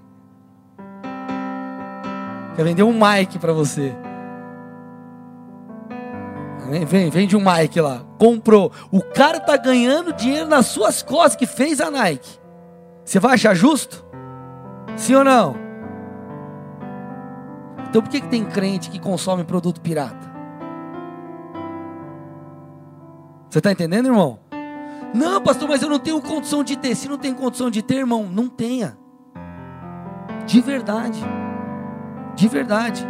Quer 2.56 2.64
vender 2.64 2.82
um 2.82 2.92
Mike 2.92 3.38
para 3.38 3.52
você. 3.52 3.94
Vem, 6.68 6.84
vem, 6.84 7.10
vende 7.10 7.36
um 7.36 7.40
Mike 7.40 7.80
lá. 7.80 8.02
Comprou. 8.18 8.72
O 8.90 9.02
cara 9.02 9.40
tá 9.40 9.56
ganhando 9.56 10.12
dinheiro 10.12 10.48
nas 10.48 10.66
suas 10.66 11.02
costas 11.02 11.36
que 11.36 11.46
fez 11.46 11.80
a 11.80 11.90
Nike. 11.90 12.38
Você 13.04 13.18
vai 13.18 13.34
achar 13.34 13.54
justo? 13.54 14.04
Sim 14.96 15.16
ou 15.16 15.24
não? 15.24 15.56
Então 17.88 18.00
por 18.00 18.10
que, 18.10 18.20
que 18.20 18.28
tem 18.28 18.44
crente 18.44 18.90
que 18.90 18.98
consome 18.98 19.44
produto 19.44 19.80
pirata? 19.80 20.32
Você 23.50 23.58
está 23.58 23.70
entendendo, 23.70 24.06
irmão? 24.06 24.38
Não, 25.14 25.40
pastor, 25.40 25.68
mas 25.68 25.82
eu 25.82 25.88
não 25.88 25.98
tenho 25.98 26.20
condição 26.20 26.64
de 26.64 26.76
ter. 26.76 26.94
Se 26.94 27.08
não 27.08 27.18
tem 27.18 27.34
condição 27.34 27.70
de 27.70 27.82
ter, 27.82 27.96
irmão, 27.96 28.24
não 28.24 28.48
tenha. 28.48 28.96
De 30.46 30.60
verdade. 30.60 31.20
De 32.34 32.48
verdade. 32.48 33.06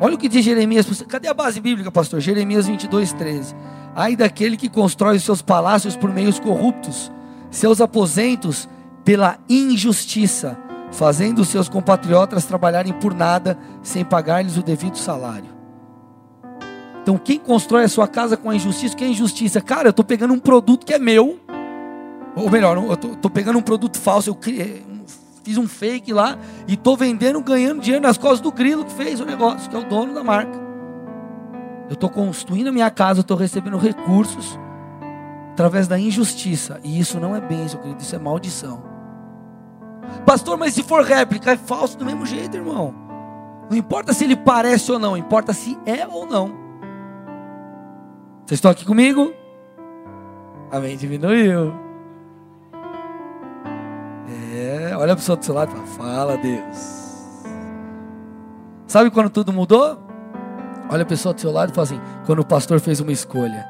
Olha 0.00 0.14
o 0.14 0.18
que 0.18 0.28
diz 0.28 0.44
Jeremias. 0.44 1.02
Cadê 1.08 1.28
a 1.28 1.34
base 1.34 1.60
bíblica, 1.60 1.90
pastor? 1.90 2.20
Jeremias 2.20 2.66
22, 2.66 3.12
13. 3.12 3.54
Ai 3.94 4.16
daquele 4.16 4.56
que 4.56 4.68
constrói 4.68 5.16
os 5.16 5.22
seus 5.22 5.40
palácios 5.40 5.96
por 5.96 6.12
meios 6.12 6.40
corruptos, 6.40 7.12
seus 7.50 7.80
aposentos 7.80 8.68
pela 9.04 9.38
injustiça 9.48 10.58
fazendo 10.94 11.40
os 11.40 11.48
seus 11.48 11.68
compatriotas 11.68 12.44
trabalharem 12.44 12.92
por 12.92 13.12
nada, 13.12 13.58
sem 13.82 14.04
pagar-lhes 14.04 14.56
o 14.56 14.62
devido 14.62 14.96
salário. 14.96 15.53
Então, 17.04 17.18
quem 17.18 17.38
constrói 17.38 17.84
a 17.84 17.88
sua 17.88 18.08
casa 18.08 18.34
com 18.34 18.48
a 18.48 18.56
injustiça, 18.56 18.96
que 18.96 19.04
é 19.04 19.06
injustiça? 19.06 19.60
Cara, 19.60 19.88
eu 19.88 19.90
estou 19.90 20.02
pegando 20.02 20.32
um 20.32 20.38
produto 20.38 20.86
que 20.86 20.94
é 20.94 20.98
meu, 20.98 21.38
ou 22.34 22.50
melhor, 22.50 22.78
eu 22.78 22.94
estou 22.94 23.30
pegando 23.30 23.58
um 23.58 23.62
produto 23.62 23.98
falso, 23.98 24.30
eu 24.30 24.34
criei, 24.34 24.82
fiz 25.42 25.58
um 25.58 25.68
fake 25.68 26.14
lá 26.14 26.38
e 26.66 26.72
estou 26.72 26.96
vendendo, 26.96 27.42
ganhando 27.42 27.82
dinheiro 27.82 28.02
nas 28.02 28.16
costas 28.16 28.40
do 28.40 28.50
grilo 28.50 28.86
que 28.86 28.92
fez 28.92 29.20
o 29.20 29.26
negócio, 29.26 29.68
que 29.68 29.76
é 29.76 29.78
o 29.78 29.84
dono 29.84 30.14
da 30.14 30.24
marca. 30.24 30.58
Eu 31.90 31.92
estou 31.92 32.08
construindo 32.08 32.68
a 32.68 32.72
minha 32.72 32.90
casa, 32.90 33.20
estou 33.20 33.36
recebendo 33.36 33.76
recursos 33.76 34.58
através 35.52 35.86
da 35.86 35.98
injustiça. 35.98 36.80
E 36.82 36.98
isso 36.98 37.20
não 37.20 37.36
é 37.36 37.40
bênção, 37.42 37.82
querido, 37.82 38.00
isso 38.00 38.16
é 38.16 38.18
maldição. 38.18 38.82
Pastor, 40.24 40.56
mas 40.56 40.72
se 40.72 40.82
for 40.82 41.04
réplica, 41.04 41.52
é 41.52 41.56
falso 41.58 41.98
do 41.98 42.06
mesmo 42.06 42.24
jeito, 42.24 42.56
irmão. 42.56 42.94
Não 43.70 43.76
importa 43.76 44.14
se 44.14 44.24
ele 44.24 44.36
parece 44.36 44.90
ou 44.90 44.98
não, 44.98 45.14
importa 45.14 45.52
se 45.52 45.78
é 45.84 46.06
ou 46.06 46.24
não. 46.24 46.63
Vocês 48.46 48.58
estão 48.58 48.70
aqui 48.70 48.84
comigo? 48.84 49.32
Amém, 50.70 50.98
diminuiu. 50.98 51.72
É, 54.52 54.94
olha 54.96 55.14
a 55.14 55.16
pessoa 55.16 55.36
do 55.36 55.44
seu 55.44 55.54
lado 55.54 55.70
e 55.70 55.74
fala, 55.74 55.86
fala 55.86 56.36
Deus. 56.36 57.04
Sabe 58.86 59.10
quando 59.10 59.30
tudo 59.30 59.50
mudou? 59.50 59.98
Olha 60.90 61.04
a 61.04 61.06
pessoa 61.06 61.32
do 61.32 61.40
seu 61.40 61.50
lado 61.50 61.70
e 61.70 61.74
fala 61.74 61.86
assim, 61.86 62.00
quando 62.26 62.40
o 62.40 62.46
pastor 62.46 62.80
fez 62.80 63.00
uma 63.00 63.12
escolha. 63.12 63.66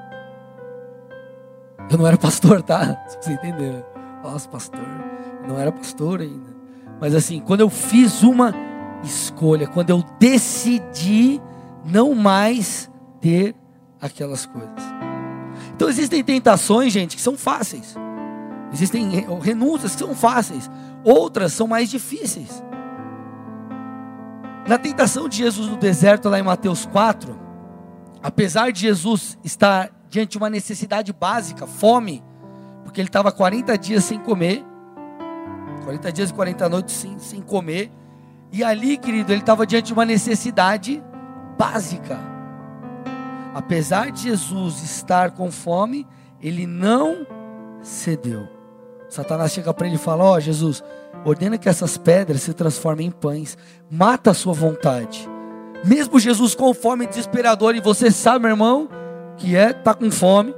Eu 1.88 1.96
não 1.96 2.06
era 2.06 2.18
pastor, 2.18 2.60
tá? 2.60 3.00
Você 3.20 3.32
entendeu? 3.32 3.84
Nossa, 4.24 4.48
pastor. 4.48 4.80
Não 5.46 5.56
era 5.56 5.70
pastor 5.70 6.20
ainda. 6.20 6.52
Mas 7.00 7.14
assim, 7.14 7.38
quando 7.38 7.60
eu 7.60 7.70
fiz 7.70 8.24
uma 8.24 8.52
escolha, 9.04 9.68
quando 9.68 9.90
eu 9.90 10.02
decidi 10.18 11.40
não 11.84 12.12
mais 12.12 12.90
ter 13.20 13.54
aquelas 14.04 14.44
coisas. 14.44 14.70
Então 15.74 15.88
existem 15.88 16.22
tentações, 16.22 16.92
gente, 16.92 17.16
que 17.16 17.22
são 17.22 17.36
fáceis. 17.36 17.96
Existem 18.72 19.08
renúncias 19.40 19.92
que 19.92 19.98
são 19.98 20.14
fáceis, 20.14 20.70
outras 21.02 21.52
são 21.52 21.66
mais 21.66 21.88
difíceis. 21.88 22.62
Na 24.68 24.78
tentação 24.78 25.28
de 25.28 25.38
Jesus 25.38 25.68
no 25.68 25.76
deserto, 25.76 26.28
lá 26.28 26.38
em 26.38 26.42
Mateus 26.42 26.84
4, 26.86 27.38
apesar 28.22 28.72
de 28.72 28.80
Jesus 28.80 29.38
estar 29.42 29.90
diante 30.08 30.32
de 30.32 30.38
uma 30.38 30.50
necessidade 30.50 31.12
básica, 31.12 31.66
fome, 31.66 32.22
porque 32.82 33.00
ele 33.00 33.08
estava 33.08 33.32
40 33.32 33.76
dias 33.78 34.04
sem 34.04 34.18
comer, 34.18 34.64
40 35.84 36.12
dias 36.12 36.30
e 36.30 36.34
40 36.34 36.68
noites 36.68 36.94
sem, 36.94 37.18
sem 37.18 37.40
comer, 37.40 37.90
e 38.52 38.62
ali, 38.62 38.96
querido, 38.96 39.32
ele 39.32 39.40
estava 39.40 39.66
diante 39.66 39.86
de 39.86 39.92
uma 39.92 40.04
necessidade 40.04 41.02
básica. 41.58 42.33
Apesar 43.54 44.10
de 44.10 44.22
Jesus 44.22 44.82
estar 44.82 45.30
com 45.30 45.50
fome, 45.52 46.04
ele 46.42 46.66
não 46.66 47.24
cedeu. 47.80 48.48
Satanás 49.08 49.52
chega 49.52 49.72
para 49.72 49.86
ele 49.86 49.94
e 49.94 49.98
fala: 49.98 50.24
Ó 50.24 50.34
oh, 50.34 50.40
Jesus, 50.40 50.82
ordena 51.24 51.56
que 51.56 51.68
essas 51.68 51.96
pedras 51.96 52.42
se 52.42 52.52
transformem 52.52 53.06
em 53.06 53.10
pães, 53.12 53.56
mata 53.88 54.32
a 54.32 54.34
sua 54.34 54.52
vontade. 54.52 55.30
Mesmo 55.84 56.18
Jesus 56.18 56.54
com 56.54 56.74
fome 56.74 57.06
desesperador, 57.06 57.76
e 57.76 57.80
você 57.80 58.10
sabe, 58.10 58.40
meu 58.40 58.50
irmão, 58.50 58.88
que 59.36 59.54
é 59.54 59.72
tá 59.72 59.94
com 59.94 60.10
fome. 60.10 60.52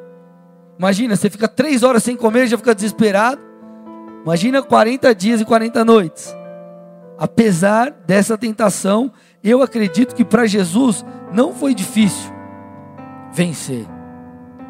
Imagina, 0.78 1.16
você 1.16 1.28
fica 1.28 1.48
três 1.48 1.82
horas 1.82 2.02
sem 2.02 2.16
comer 2.16 2.44
e 2.44 2.48
já 2.48 2.56
fica 2.56 2.74
desesperado. 2.74 3.42
Imagina 4.22 4.62
40 4.62 5.14
dias 5.14 5.40
e 5.40 5.44
40 5.44 5.84
noites. 5.84 6.34
Apesar 7.18 7.90
dessa 7.90 8.38
tentação, 8.38 9.12
eu 9.42 9.62
acredito 9.62 10.14
que 10.14 10.24
para 10.24 10.46
Jesus 10.46 11.04
não 11.32 11.52
foi 11.52 11.74
difícil 11.74 12.35
vencer. 13.36 13.86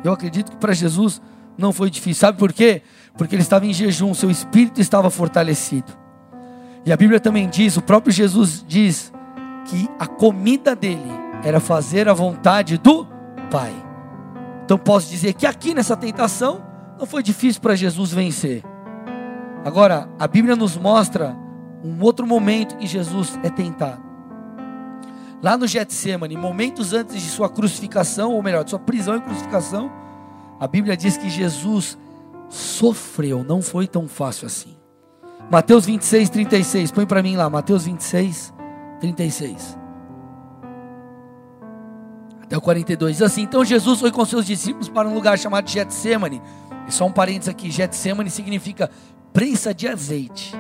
Eu 0.03 0.13
acredito 0.13 0.51
que 0.51 0.57
para 0.57 0.73
Jesus 0.73 1.23
não 1.57 1.73
foi 1.73 1.89
difícil. 1.89 2.21
Sabe 2.21 2.37
por 2.37 2.53
quê? 2.53 2.83
Porque 3.17 3.35
ele 3.35 3.43
estava 3.43 3.65
em 3.65 3.73
jejum, 3.73 4.13
seu 4.13 4.31
espírito 4.31 4.81
estava 4.81 5.09
fortalecido. 5.09 5.93
E 6.85 6.93
a 6.93 6.97
Bíblia 6.97 7.21
também 7.21 7.49
diz, 7.49 7.77
o 7.77 7.83
próprio 7.83 8.13
Jesus 8.13 8.65
diz, 8.67 9.13
que 9.67 9.89
a 9.99 10.07
comida 10.07 10.75
dele 10.75 11.11
era 11.45 11.61
fazer 11.61 12.09
a 12.09 12.13
vontade 12.13 12.77
do 12.77 13.07
Pai. 13.51 13.73
Então 14.65 14.77
posso 14.77 15.09
dizer 15.09 15.33
que 15.35 15.47
aqui 15.47 15.73
nessa 15.73 15.97
tentação 15.97 16.63
não 16.99 17.07
foi 17.07 17.23
difícil 17.23 17.61
para 17.61 17.77
Jesus 17.77 18.13
vencer. 18.13 18.63
Agora, 19.65 20.09
a 20.19 20.27
Bíblia 20.27 20.55
nos 20.55 20.77
mostra 20.77 21.37
um 21.85 22.03
outro 22.03 22.27
momento 22.27 22.77
que 22.77 22.87
Jesus 22.87 23.39
é 23.43 23.51
tentado. 23.51 24.06
Lá 25.43 25.57
no 25.57 25.67
Getsemane, 25.67 26.37
momentos 26.37 26.93
antes 26.93 27.21
de 27.21 27.29
sua 27.29 27.49
crucificação, 27.49 28.33
ou 28.33 28.43
melhor, 28.43 28.65
de 28.65 28.71
sua 28.71 28.79
prisão 28.79 29.17
e 29.17 29.21
crucificação, 29.21 29.91
a 30.59 30.67
Bíblia 30.67 30.97
diz 30.97 31.17
que 31.17 31.29
Jesus 31.29 31.99
sofreu, 32.49 33.45
não 33.45 33.61
foi 33.61 33.87
tão 33.87 34.09
fácil 34.09 34.47
assim. 34.47 34.77
Mateus 35.51 35.85
26, 35.87 36.31
36, 36.31 36.91
põe 36.91 37.07
para 37.07 37.23
mim 37.23 37.37
lá, 37.37 37.49
Mateus 37.51 37.85
26, 37.85 38.53
36. 39.01 39.79
Até 42.43 42.57
o 42.57 42.61
42. 42.61 43.23
Assim, 43.23 43.43
então 43.43 43.65
Jesus 43.65 44.01
foi 44.01 44.11
com 44.11 44.25
seus 44.25 44.47
discípulos 44.47 44.89
para 44.89 45.09
um 45.09 45.15
lugar 45.15 45.39
chamado 45.39 45.69
Getsemane. 45.69 46.41
E 46.89 46.93
só 46.93 47.05
um 47.05 47.13
parênteses 47.13 47.49
aqui, 47.49 47.71
Getsemane 47.71 48.31
significa 48.31 48.91
prensa 49.33 49.75
de 49.75 49.87
azeite. 49.87 50.55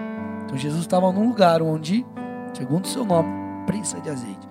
Então 0.44 0.58
Jesus 0.58 0.82
estava 0.82 1.10
num 1.12 1.28
lugar 1.28 1.62
onde, 1.62 2.04
segundo 2.52 2.84
o 2.84 2.88
seu 2.88 3.04
nome, 3.04 3.28
prensa 3.66 4.00
de 4.00 4.10
azeite. 4.10 4.45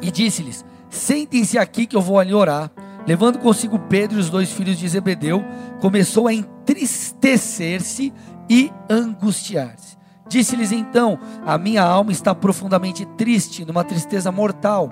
E 0.00 0.10
disse-lhes: 0.10 0.64
Sentem-se 0.90 1.58
aqui 1.58 1.86
que 1.86 1.96
eu 1.96 2.00
vou 2.00 2.18
ali 2.18 2.32
orar. 2.32 2.70
Levando 3.06 3.38
consigo 3.38 3.78
Pedro 3.78 4.18
e 4.18 4.20
os 4.20 4.28
dois 4.28 4.52
filhos 4.52 4.76
de 4.78 4.86
Zebedeu, 4.86 5.42
começou 5.80 6.28
a 6.28 6.34
entristecer-se 6.34 8.12
e 8.50 8.70
angustiar-se. 8.90 9.96
Disse-lhes 10.28 10.72
então: 10.72 11.18
A 11.44 11.56
minha 11.56 11.82
alma 11.82 12.12
está 12.12 12.34
profundamente 12.34 13.06
triste, 13.16 13.64
numa 13.64 13.82
tristeza 13.82 14.30
mortal. 14.30 14.90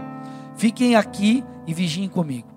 Fiquem 0.57 0.97
aqui 0.97 1.45
e 1.67 1.75
vigiem 1.75 2.09
comigo. 2.09 2.49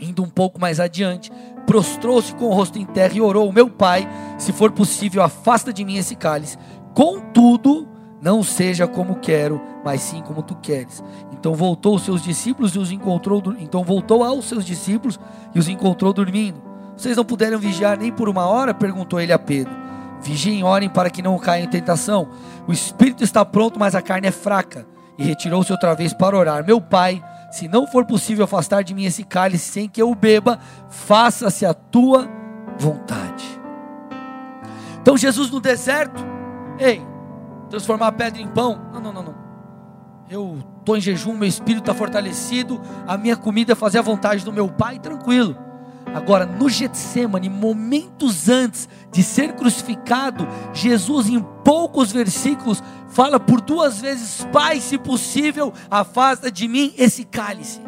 Indo 0.00 0.22
um 0.22 0.28
pouco 0.28 0.60
mais 0.60 0.78
adiante, 0.78 1.32
prostrou-se 1.66 2.32
com 2.36 2.44
o 2.46 2.54
rosto 2.54 2.78
em 2.78 2.86
terra 2.86 3.14
e 3.14 3.20
orou: 3.20 3.52
Meu 3.52 3.68
pai, 3.68 4.08
se 4.38 4.52
for 4.52 4.70
possível, 4.70 5.22
afasta 5.22 5.72
de 5.72 5.84
mim 5.84 5.96
esse 5.96 6.14
cálice. 6.14 6.56
Contudo, 6.94 7.88
não 8.20 8.42
seja 8.42 8.86
como 8.86 9.16
quero, 9.16 9.60
mas 9.84 10.00
sim 10.00 10.22
como 10.22 10.42
tu 10.42 10.56
queres. 10.56 11.02
Então 11.32 11.54
voltou 11.54 11.92
aos 11.92 12.02
seus 12.02 12.22
discípulos 12.22 12.74
e 12.74 12.78
os 12.78 12.90
encontrou. 12.90 13.42
Então 13.58 13.84
voltou 13.84 14.24
aos 14.24 14.46
seus 14.46 14.64
discípulos 14.64 15.18
e 15.54 15.58
os 15.58 15.68
encontrou 15.68 16.12
dormindo. 16.12 16.60
Vocês 16.96 17.16
não 17.16 17.24
puderam 17.24 17.58
vigiar 17.58 17.96
nem 17.96 18.10
por 18.10 18.28
uma 18.28 18.46
hora? 18.46 18.74
perguntou 18.74 19.20
ele 19.20 19.32
a 19.32 19.38
Pedro. 19.38 19.72
Vigiem 20.20 20.64
orem 20.64 20.88
para 20.88 21.10
que 21.10 21.22
não 21.22 21.38
caiam 21.38 21.64
em 21.64 21.70
tentação. 21.70 22.28
O 22.66 22.72
espírito 22.72 23.22
está 23.22 23.44
pronto, 23.44 23.78
mas 23.78 23.94
a 23.94 24.02
carne 24.02 24.26
é 24.26 24.32
fraca. 24.32 24.84
E 25.16 25.22
retirou-se 25.24 25.70
outra 25.70 25.94
vez 25.94 26.12
para 26.12 26.36
orar. 26.36 26.64
Meu 26.64 26.80
pai, 26.80 27.22
se 27.52 27.68
não 27.68 27.86
for 27.86 28.04
possível 28.04 28.44
afastar 28.44 28.82
de 28.82 28.94
mim 28.94 29.04
esse 29.04 29.22
cálice 29.22 29.70
sem 29.70 29.88
que 29.88 30.02
eu 30.02 30.10
o 30.10 30.14
beba, 30.14 30.58
faça-se 30.88 31.64
a 31.64 31.72
tua 31.72 32.28
vontade. 32.76 33.44
Então 35.00 35.16
Jesus 35.16 35.50
no 35.50 35.60
deserto, 35.60 36.24
ei, 36.78 37.00
transformar 37.68 38.08
a 38.08 38.12
pedra 38.12 38.40
em 38.40 38.48
pão. 38.48 38.90
Não, 38.92 39.00
não, 39.00 39.12
não, 39.12 39.22
não. 39.22 39.34
Eu 40.30 40.58
estou 40.78 40.96
em 40.96 41.00
jejum, 41.00 41.34
meu 41.34 41.48
espírito 41.48 41.80
está 41.80 41.94
fortalecido, 41.94 42.80
a 43.06 43.16
minha 43.16 43.36
comida 43.36 43.72
é 43.72 43.74
fazer 43.74 43.98
a 43.98 44.02
vontade 44.02 44.44
do 44.44 44.52
meu 44.52 44.68
pai, 44.68 44.98
tranquilo. 44.98 45.56
Agora, 46.14 46.46
no 46.46 46.68
Getsemane, 46.68 47.48
momentos 47.48 48.48
antes 48.48 48.88
de 49.12 49.22
ser 49.22 49.52
crucificado, 49.52 50.46
Jesus, 50.72 51.28
em 51.28 51.40
poucos 51.64 52.10
versículos, 52.12 52.82
fala 53.08 53.38
por 53.38 53.60
duas 53.60 54.00
vezes: 54.00 54.46
Pai, 54.52 54.80
se 54.80 54.98
possível, 54.98 55.72
afasta 55.90 56.50
de 56.50 56.66
mim 56.66 56.94
esse 56.96 57.24
cálice. 57.24 57.80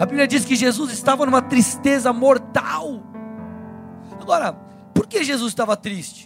A 0.00 0.04
Bíblia 0.04 0.26
diz 0.26 0.44
que 0.44 0.56
Jesus 0.56 0.92
estava 0.92 1.24
numa 1.24 1.42
tristeza 1.42 2.12
mortal. 2.12 3.02
Agora, 4.20 4.52
por 4.92 5.06
que 5.06 5.22
Jesus 5.24 5.52
estava 5.52 5.76
triste? 5.76 6.25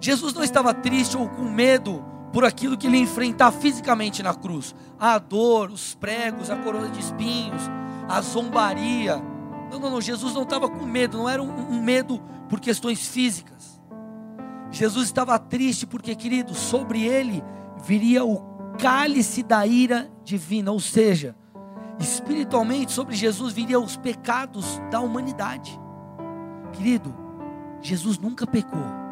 Jesus 0.00 0.34
não 0.34 0.42
estava 0.42 0.74
triste 0.74 1.16
ou 1.16 1.28
com 1.28 1.42
medo 1.42 2.04
por 2.32 2.44
aquilo 2.44 2.76
que 2.76 2.86
ele 2.86 2.98
enfrentar 2.98 3.50
fisicamente 3.52 4.22
na 4.22 4.34
cruz: 4.34 4.74
a 4.98 5.18
dor, 5.18 5.70
os 5.70 5.94
pregos, 5.94 6.50
a 6.50 6.56
coroa 6.56 6.88
de 6.88 7.00
espinhos 7.00 7.62
a 8.08 8.20
zombaria. 8.20 9.16
Não, 9.70 9.78
não, 9.78 9.90
não. 9.90 10.00
Jesus 10.00 10.34
não 10.34 10.42
estava 10.42 10.68
com 10.68 10.84
medo, 10.84 11.18
não 11.18 11.28
era 11.28 11.42
um, 11.42 11.70
um 11.70 11.82
medo 11.82 12.20
por 12.48 12.60
questões 12.60 13.06
físicas. 13.06 13.80
Jesus 14.70 15.06
estava 15.06 15.38
triste 15.38 15.86
porque, 15.86 16.14
querido, 16.14 16.54
sobre 16.54 17.04
ele 17.04 17.42
viria 17.84 18.24
o 18.24 18.38
cálice 18.78 19.42
da 19.42 19.66
ira 19.66 20.10
divina, 20.22 20.70
ou 20.70 20.80
seja, 20.80 21.34
espiritualmente 21.98 22.92
sobre 22.92 23.14
Jesus 23.14 23.52
viria 23.52 23.80
os 23.80 23.96
pecados 23.96 24.80
da 24.90 25.00
humanidade. 25.00 25.78
Querido, 26.72 27.14
Jesus 27.80 28.18
nunca 28.18 28.46
pecou. 28.46 29.05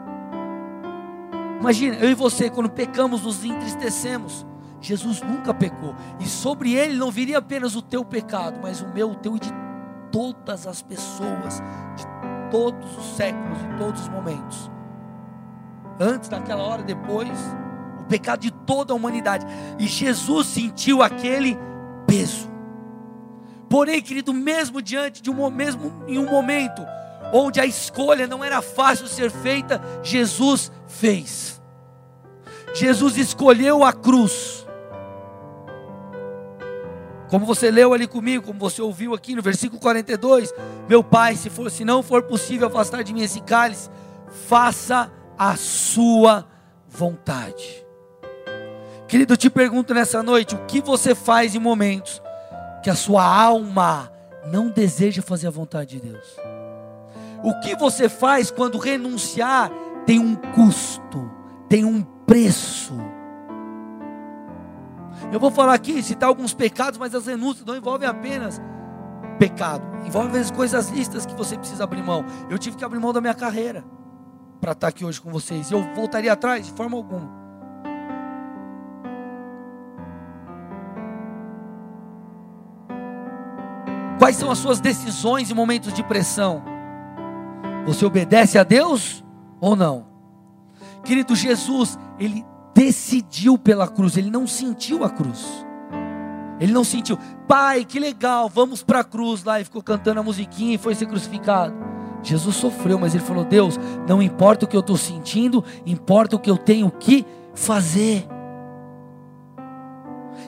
Imagina, 1.65 1.97
eu 1.97 2.11
e 2.11 2.15
você, 2.15 2.51
quando 2.51 2.69
pecamos, 2.69 3.23
nos 3.23 3.43
entristecemos. 3.43 4.45
Jesus 4.83 5.23
nunca 5.23 5.55
pecou. 5.55 5.95
E 6.21 6.27
sobre 6.27 6.75
ele 6.75 6.95
não 6.95 7.11
viria 7.11 7.39
apenas 7.39 7.75
o 7.75 7.81
teu 7.81 8.05
pecado, 8.05 8.59
mas 8.63 8.83
o 8.83 8.89
meu, 8.89 9.13
o 9.13 9.15
teu 9.15 9.37
e 9.37 9.41
de 9.41 9.51
todas 10.13 10.67
as 10.67 10.83
pessoas, 10.83 11.63
de 11.97 12.05
todos 12.51 12.99
os 12.99 13.17
séculos, 13.17 13.59
de 13.59 13.79
todos 13.79 14.03
os 14.03 14.09
momentos. 14.11 14.71
antes, 15.99 16.29
naquela 16.29 16.63
hora, 16.63 16.83
depois, 16.83 17.31
o 18.01 18.05
pecado 18.05 18.41
de 18.41 18.51
toda 18.51 18.93
a 18.93 18.97
humanidade. 18.97 19.47
E 19.79 19.87
Jesus 19.87 20.49
sentiu 20.49 21.03
aquele 21.03 21.57
peso. 22.07 22.47
Porém, 23.71 24.03
querido, 24.03 24.35
mesmo 24.35 24.83
diante 24.83 25.23
de 25.23 25.31
um 25.31 25.51
mesmo 25.51 25.91
em 26.07 26.19
um 26.19 26.29
momento 26.29 26.83
onde 27.33 27.59
a 27.59 27.65
escolha 27.65 28.27
não 28.27 28.45
era 28.45 28.61
fácil 28.61 29.09
ser 29.09 29.31
feita, 29.31 29.81
Jesus 30.03 30.71
fez. 30.87 31.54
Jesus 32.75 33.17
escolheu 33.17 33.85
a 33.85 33.93
cruz. 33.93 34.67
Como 37.31 37.47
você 37.47 37.71
leu 37.71 37.95
ali 37.95 38.07
comigo, 38.07 38.47
como 38.47 38.59
você 38.59 38.83
ouviu 38.83 39.15
aqui 39.15 39.35
no 39.35 39.43
versículo 39.43 39.81
42, 39.81 40.53
meu 40.89 41.03
Pai, 41.03 41.37
se 41.37 41.49
for, 41.49 41.71
se 41.71 41.85
não 41.85 42.03
for 42.03 42.23
possível 42.25 42.67
afastar 42.67 43.03
de 43.03 43.15
mim 43.15 43.23
esse 43.23 43.41
cálice, 43.41 43.89
faça 44.49 45.11
a 45.39 45.57
sua 45.57 46.47
vontade. 46.89 47.85
Querido, 49.09 49.35
eu 49.35 49.37
te 49.37 49.49
pergunto 49.49 49.95
nessa 49.95 50.23
noite, 50.23 50.55
o 50.55 50.67
que 50.67 50.81
você 50.81 51.15
faz 51.15 51.55
em 51.55 51.59
momentos 51.59 52.21
que 52.83 52.91
a 52.91 52.95
sua 52.95 53.25
alma 53.25 54.13
não 54.47 54.69
deseja 54.69 55.23
fazer 55.23 55.47
a 55.47 55.51
vontade 55.51 55.99
de 55.99 56.09
Deus. 56.11 56.37
O 57.43 57.59
que 57.61 57.75
você 57.77 58.09
faz 58.09 58.51
quando 58.51 58.79
renunciar 58.79 59.71
tem 60.07 60.19
um 60.19 60.35
custo, 60.35 61.31
tem 61.69 61.85
um 61.85 62.03
preço. 62.27 62.95
Eu 65.33 65.41
vou 65.41 65.51
falar 65.51 65.75
aqui, 65.75 66.03
citar 66.03 66.29
alguns 66.29 66.55
pecados, 66.55 66.99
mas 66.99 67.15
as 67.15 67.27
renúncias 67.27 67.65
não 67.65 67.77
envolvem 67.77 68.09
apenas 68.09 68.61
pecado, 69.39 69.85
envolvem 70.07 70.41
as 70.41 70.51
coisas 70.51 70.91
listas 70.91 71.27
que 71.27 71.35
você 71.35 71.57
precisa 71.57 71.85
abrir 71.85 72.03
mão. 72.03 72.25
Eu 72.49 72.59
tive 72.59 72.77
que 72.77 72.85
abrir 72.85 73.01
mão 73.01 73.13
da 73.13 73.21
minha 73.21 73.35
carreira 73.35 73.85
para 74.61 74.73
estar 74.73 74.89
aqui 74.89 75.05
hoje 75.05 75.21
com 75.21 75.31
vocês. 75.31 75.71
Eu 75.71 75.83
voltaria 75.95 76.33
atrás 76.33 76.67
de 76.67 76.73
forma 76.73 76.97
alguma. 76.97 77.45
Quais 84.19 84.37
são 84.37 84.51
as 84.51 84.59
suas 84.59 84.81
decisões 84.81 85.51
em 85.51 85.55
momentos 85.55 85.93
de 85.93 86.03
pressão? 86.03 86.63
Você 87.85 88.07
obedece 88.07 88.59
a 88.59 88.63
Deus 88.63 89.23
ou 89.61 89.77
não? 89.77 90.07
Querido 91.05 91.37
Jesus, 91.37 91.99
ele 92.19 92.45
decidiu 92.75 93.57
pela 93.57 93.87
cruz, 93.89 94.17
ele 94.17 94.31
não 94.31 94.47
sentiu 94.47 95.05
a 95.05 95.11
cruz. 95.11 95.65
Ele 96.61 96.73
não 96.73 96.85
sentiu, 96.85 97.19
pai, 97.49 97.85
que 97.85 97.99
legal, 97.99 98.49
vamos 98.49 98.83
para 98.83 99.01
a 99.01 99.05
cruz 99.05 99.43
lá 99.43 99.61
e 99.61 99.65
ficou 99.65 99.83
cantando 99.83 100.21
a 100.21 100.23
musiquinha 100.23 100.75
e 100.75 100.79
foi 100.79 100.95
ser 100.95 101.07
crucificado. 101.07 101.75
Jesus 102.23 102.57
sofreu, 102.57 102.99
mas 102.99 103.15
ele 103.15 103.25
falou: 103.25 103.45
Deus, 103.45 103.79
não 104.09 104.23
importa 104.23 104.65
o 104.65 104.69
que 104.69 104.77
eu 104.77 104.81
estou 104.81 104.97
sentindo, 104.97 105.65
importa 105.85 106.37
o 106.37 106.39
que 106.39 106.51
eu 106.51 106.57
tenho 106.57 106.91
que 106.91 107.27
fazer. 107.55 108.27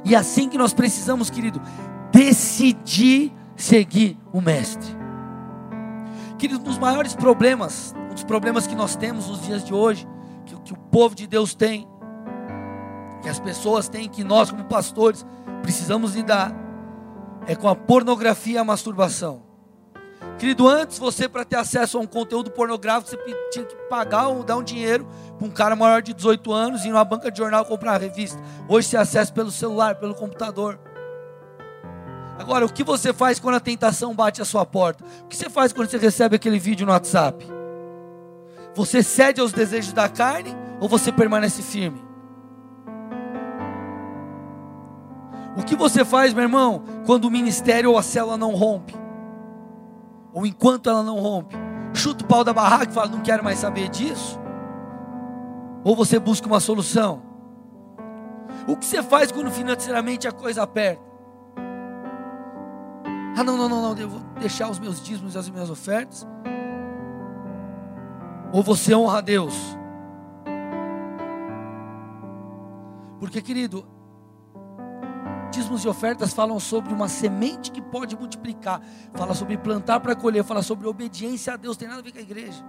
E 0.04 0.14
é 0.14 0.18
assim 0.18 0.48
que 0.48 0.56
nós 0.56 0.72
precisamos, 0.72 1.28
querido, 1.28 1.60
decidir 2.12 3.32
seguir 3.56 4.18
o 4.32 4.40
Mestre. 4.40 4.94
Querido, 6.38 6.60
um 6.60 6.64
dos 6.64 6.78
maiores 6.78 7.14
problemas, 7.14 7.94
um 8.10 8.14
dos 8.14 8.24
problemas 8.24 8.66
que 8.66 8.74
nós 8.74 8.94
temos 8.94 9.28
nos 9.28 9.42
dias 9.42 9.64
de 9.64 9.74
hoje, 9.74 10.06
que, 10.46 10.58
que 10.62 10.72
o 10.72 10.76
povo 10.76 11.14
de 11.14 11.26
Deus 11.26 11.54
tem, 11.54 11.86
que 13.22 13.28
as 13.28 13.38
pessoas 13.38 13.88
têm, 13.88 14.08
que 14.08 14.24
nós, 14.24 14.50
como 14.50 14.64
pastores, 14.64 15.26
precisamos 15.62 16.14
lidar, 16.14 16.54
é 17.46 17.54
com 17.54 17.68
a 17.68 17.74
pornografia 17.74 18.54
e 18.54 18.58
a 18.58 18.64
masturbação. 18.64 19.42
Querido, 20.38 20.68
antes 20.68 20.98
você, 20.98 21.28
para 21.28 21.44
ter 21.44 21.56
acesso 21.56 21.96
a 21.96 22.00
um 22.00 22.06
conteúdo 22.06 22.50
pornográfico, 22.50 23.10
você 23.10 23.16
tinha 23.50 23.64
que 23.64 23.74
pagar 23.88 24.28
ou 24.28 24.44
dar 24.44 24.56
um 24.56 24.62
dinheiro 24.62 25.06
para 25.38 25.46
um 25.46 25.50
cara 25.50 25.74
maior 25.74 26.02
de 26.02 26.12
18 26.12 26.52
anos 26.52 26.84
e 26.84 26.88
ir 26.88 26.90
numa 26.90 27.04
banca 27.04 27.30
de 27.30 27.38
jornal 27.38 27.64
comprar 27.64 27.92
uma 27.92 27.98
revista. 27.98 28.40
Hoje 28.68 28.88
você 28.88 28.96
acessa 28.96 29.32
pelo 29.32 29.50
celular, 29.50 29.94
pelo 29.94 30.14
computador. 30.14 30.78
Agora, 32.38 32.66
o 32.66 32.72
que 32.72 32.84
você 32.84 33.14
faz 33.14 33.38
quando 33.40 33.54
a 33.54 33.60
tentação 33.60 34.14
bate 34.14 34.42
a 34.42 34.44
sua 34.44 34.66
porta? 34.66 35.02
O 35.22 35.26
que 35.26 35.36
você 35.36 35.48
faz 35.48 35.72
quando 35.72 35.88
você 35.88 35.96
recebe 35.96 36.36
aquele 36.36 36.58
vídeo 36.58 36.84
no 36.84 36.92
WhatsApp? 36.92 37.55
Você 38.76 39.02
cede 39.02 39.40
aos 39.40 39.52
desejos 39.52 39.94
da 39.94 40.06
carne 40.06 40.54
ou 40.78 40.86
você 40.86 41.10
permanece 41.10 41.62
firme? 41.62 42.04
O 45.56 45.64
que 45.64 45.74
você 45.74 46.04
faz, 46.04 46.34
meu 46.34 46.42
irmão, 46.42 46.84
quando 47.06 47.24
o 47.24 47.30
ministério 47.30 47.90
ou 47.90 47.96
a 47.96 48.02
célula 48.02 48.36
não 48.36 48.54
rompe? 48.54 48.94
Ou 50.30 50.44
enquanto 50.44 50.90
ela 50.90 51.02
não 51.02 51.18
rompe? 51.18 51.56
Chuta 51.94 52.22
o 52.22 52.28
pau 52.28 52.44
da 52.44 52.52
barraca 52.52 52.90
e 52.90 52.94
fala: 52.94 53.08
Não 53.08 53.22
quero 53.22 53.42
mais 53.42 53.58
saber 53.58 53.88
disso? 53.88 54.38
Ou 55.82 55.96
você 55.96 56.18
busca 56.18 56.46
uma 56.46 56.60
solução? 56.60 57.22
O 58.68 58.76
que 58.76 58.84
você 58.84 59.02
faz 59.02 59.32
quando 59.32 59.50
financeiramente 59.50 60.28
a 60.28 60.32
coisa 60.32 60.62
aperta? 60.62 61.00
Ah, 63.38 63.42
não, 63.42 63.56
não, 63.56 63.70
não, 63.70 63.80
não, 63.80 63.98
eu 63.98 64.08
vou 64.08 64.20
deixar 64.38 64.68
os 64.68 64.78
meus 64.78 65.02
dízimos 65.02 65.34
e 65.34 65.38
as 65.38 65.48
minhas 65.48 65.70
ofertas. 65.70 66.26
Ou 68.56 68.62
você 68.62 68.94
honra 68.94 69.18
a 69.18 69.20
Deus. 69.20 69.54
Porque, 73.20 73.42
querido, 73.42 73.86
dízimos 75.52 75.84
e 75.84 75.88
ofertas 75.88 76.32
falam 76.32 76.58
sobre 76.58 76.94
uma 76.94 77.06
semente 77.06 77.70
que 77.70 77.82
pode 77.82 78.16
multiplicar, 78.16 78.80
fala 79.12 79.34
sobre 79.34 79.58
plantar 79.58 80.00
para 80.00 80.16
colher, 80.16 80.42
fala 80.42 80.62
sobre 80.62 80.88
obediência 80.88 81.52
a 81.52 81.56
Deus, 81.58 81.76
tem 81.76 81.86
nada 81.86 82.00
a 82.00 82.02
ver 82.02 82.12
com 82.12 82.18
a 82.18 82.22
igreja. 82.22 82.64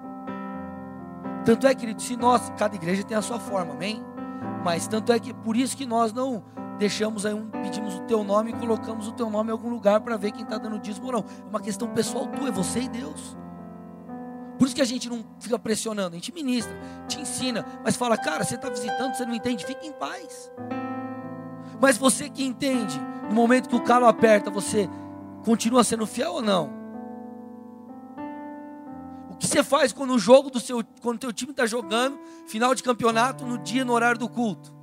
Tanto 1.45 1.65
é, 1.65 1.73
querido, 1.73 2.02
se 2.02 2.17
nós, 2.17 2.52
cada 2.58 2.76
igreja 2.76 3.02
tem 3.06 3.15
a 3.15 3.21
sua 3.21 3.39
forma, 3.39 3.71
amém? 3.71 4.04
Mas 4.65 4.89
tanto 4.89 5.13
é 5.13 5.19
que 5.21 5.34
por 5.34 5.56
isso 5.56 5.78
que 5.78 5.86
nós 5.86 6.12
não 6.12 6.43
deixamos 6.78 7.26
aí 7.26 7.34
um, 7.34 7.50
pedimos 7.50 7.95
o 7.95 8.02
teu 8.02 8.26
nome 8.26 8.52
e 8.52 8.54
colocamos 8.56 9.08
o 9.08 9.13
teu 9.13 9.30
nome 9.30 9.52
em 9.52 9.54
algum 9.54 9.69
lugar 9.69 10.02
para 10.02 10.17
ver 10.17 10.34
quem 10.34 10.43
está 10.43 10.58
dando 10.58 10.80
dízimo 10.80 11.06
ou 11.06 11.13
não. 11.13 11.19
É 11.45 11.50
uma 11.50 11.62
questão 11.62 11.88
pessoal 11.88 12.28
tua, 12.28 12.50
é 12.50 12.52
você 12.52 12.82
e 12.82 12.89
Deus. 12.89 13.38
Por 14.58 14.65
isso 14.65 14.76
que 14.76 14.82
a 14.82 14.86
gente 14.86 15.10
não 15.10 15.24
fica 15.39 15.58
pressionando, 15.60 16.15
a 16.15 16.20
gente 16.20 16.34
ministra, 16.34 16.76
te 17.08 17.22
ensina, 17.22 17.65
mas 17.84 17.96
fala, 17.96 18.17
cara, 18.17 18.43
você 18.43 18.56
está 18.56 18.70
visitando, 18.70 19.13
você 19.13 19.26
não 19.26 19.36
entende, 19.36 19.65
fica 19.65 19.86
em 19.86 19.91
paz. 19.91 20.52
Mas 21.80 21.98
você 21.98 22.28
que 22.30 22.43
entende, 22.43 23.00
no 23.30 23.36
momento 23.36 23.70
que 23.70 23.76
o 23.76 23.84
calo 23.84 24.08
aperta, 24.08 24.50
você 24.50 24.89
continua 25.46 25.84
sendo 25.84 26.08
fiel 26.08 26.34
ou 26.34 26.41
não? 26.41 26.76
O 29.30 29.36
que 29.38 29.46
você 29.46 29.63
faz 29.63 29.93
quando 29.93 30.15
o 30.15 30.20
jogo 30.20 30.50
do 30.50 30.60
seu, 30.60 30.84
quando 31.02 31.17
o 31.17 31.20
teu 31.20 31.32
time 31.32 31.52
está 31.52 31.67
jogando, 31.67 32.20
final 32.48 32.74
de 32.74 32.82
campeonato, 32.82 33.46
no 33.46 33.60
dia, 33.60 33.86
no 33.86 33.93
horário 33.93 34.20
do 34.20 34.28
culto? 34.28 34.76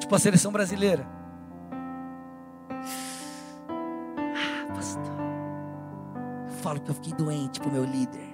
Tipo 0.00 0.16
a 0.16 0.18
seleção 0.18 0.50
brasileira. 0.50 1.06
Ah, 4.34 4.74
pastor. 4.74 5.12
Eu 6.48 6.54
falo 6.56 6.80
que 6.80 6.90
eu 6.90 6.94
fiquei 6.96 7.12
doente 7.12 7.60
pro 7.60 7.70
meu 7.70 7.84
líder. 7.84 8.31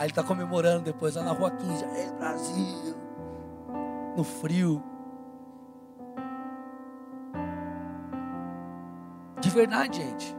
Aí 0.00 0.06
ele 0.06 0.12
está 0.12 0.22
comemorando 0.22 0.84
depois 0.84 1.14
lá 1.14 1.22
na 1.22 1.32
rua 1.32 1.50
15. 1.50 1.84
Ei, 1.94 2.10
Brasil! 2.18 2.96
No 4.16 4.24
frio. 4.24 4.82
De 9.42 9.50
verdade, 9.50 9.98
gente. 9.98 10.34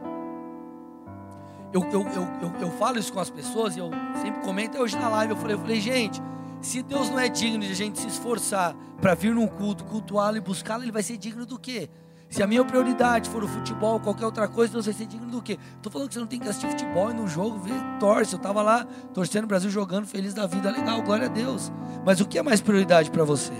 Eu, 1.72 1.80
eu, 1.92 2.02
eu, 2.02 2.60
eu, 2.60 2.70
falo 2.72 2.98
isso 2.98 3.12
com 3.12 3.20
as 3.20 3.30
pessoas 3.30 3.76
e 3.76 3.78
eu 3.78 3.88
sempre 4.20 4.40
comento. 4.40 4.78
Hoje 4.78 4.98
na 4.98 5.08
live 5.08 5.34
eu 5.34 5.38
falei, 5.38 5.54
eu 5.54 5.60
falei, 5.60 5.80
gente, 5.80 6.20
se 6.60 6.82
Deus 6.82 7.08
não 7.08 7.20
é 7.20 7.28
digno 7.28 7.60
de 7.60 7.70
a 7.70 7.76
gente 7.76 8.00
se 8.00 8.08
esforçar 8.08 8.74
para 9.00 9.14
vir 9.14 9.32
num 9.32 9.46
culto, 9.46 9.84
cultuá-lo 9.84 10.38
e 10.38 10.40
buscá-lo, 10.40 10.82
ele 10.82 10.90
vai 10.90 11.04
ser 11.04 11.16
digno 11.16 11.46
do 11.46 11.56
quê? 11.56 11.88
Se 12.32 12.42
a 12.42 12.46
minha 12.46 12.64
prioridade 12.64 13.28
for 13.28 13.44
o 13.44 13.46
futebol, 13.46 14.00
qualquer 14.00 14.24
outra 14.24 14.48
coisa, 14.48 14.72
Deus 14.72 14.86
vai 14.86 14.94
ser 14.94 15.04
digno 15.04 15.26
do 15.26 15.42
quê? 15.42 15.58
Estou 15.76 15.92
falando 15.92 16.08
que 16.08 16.14
você 16.14 16.20
não 16.20 16.26
tem 16.26 16.40
que 16.40 16.48
assistir 16.48 16.66
futebol 16.66 17.10
e 17.10 17.12
no 17.12 17.28
jogo, 17.28 17.58
ver, 17.58 17.78
torce. 18.00 18.32
Eu 18.32 18.38
estava 18.38 18.62
lá 18.62 18.86
torcendo 19.12 19.44
o 19.44 19.46
Brasil 19.46 19.70
jogando, 19.70 20.06
feliz 20.06 20.32
da 20.32 20.46
vida, 20.46 20.70
legal, 20.70 21.02
glória 21.02 21.26
a 21.26 21.28
Deus. 21.28 21.70
Mas 22.06 22.22
o 22.22 22.26
que 22.26 22.38
é 22.38 22.42
mais 22.42 22.62
prioridade 22.62 23.10
para 23.10 23.22
você? 23.22 23.52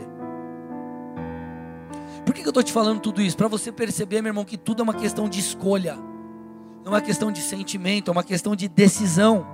Por 2.24 2.34
que, 2.34 2.40
que 2.40 2.48
eu 2.48 2.50
estou 2.50 2.62
te 2.62 2.72
falando 2.72 2.98
tudo 2.98 3.20
isso? 3.20 3.36
Para 3.36 3.46
você 3.46 3.70
perceber, 3.70 4.22
meu 4.22 4.30
irmão, 4.30 4.42
que 4.42 4.56
tudo 4.56 4.80
é 4.80 4.84
uma 4.84 4.94
questão 4.94 5.28
de 5.28 5.38
escolha, 5.38 5.96
não 6.82 6.86
é 6.86 6.96
uma 6.96 7.02
questão 7.02 7.30
de 7.30 7.42
sentimento, 7.42 8.10
é 8.10 8.12
uma 8.12 8.24
questão 8.24 8.56
de 8.56 8.68
decisão. 8.68 9.46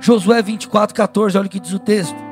Josué 0.00 0.40
24, 0.40 0.96
14, 0.96 1.36
olha 1.36 1.46
o 1.46 1.50
que 1.50 1.60
diz 1.60 1.74
o 1.74 1.78
texto. 1.78 2.31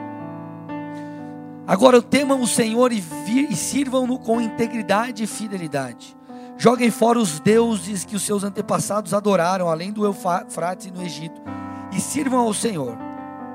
Agora 1.71 2.03
temam 2.03 2.43
o 2.43 2.49
Senhor 2.49 2.91
e, 2.91 3.01
e 3.49 3.55
sirvam-no 3.55 4.19
com 4.19 4.41
integridade 4.41 5.23
e 5.23 5.27
fidelidade. 5.29 6.17
Joguem 6.59 6.91
fora 6.91 7.17
os 7.17 7.39
deuses 7.39 8.05
que 8.05 8.17
os 8.17 8.23
seus 8.23 8.43
antepassados 8.43 9.15
adoraram, 9.15 9.69
além 9.69 9.93
do 9.93 10.05
Eufrates 10.05 10.87
e 10.87 10.91
no 10.91 11.01
Egito, 11.01 11.41
e 11.93 12.01
sirvam 12.01 12.41
ao 12.41 12.53
Senhor. 12.53 12.99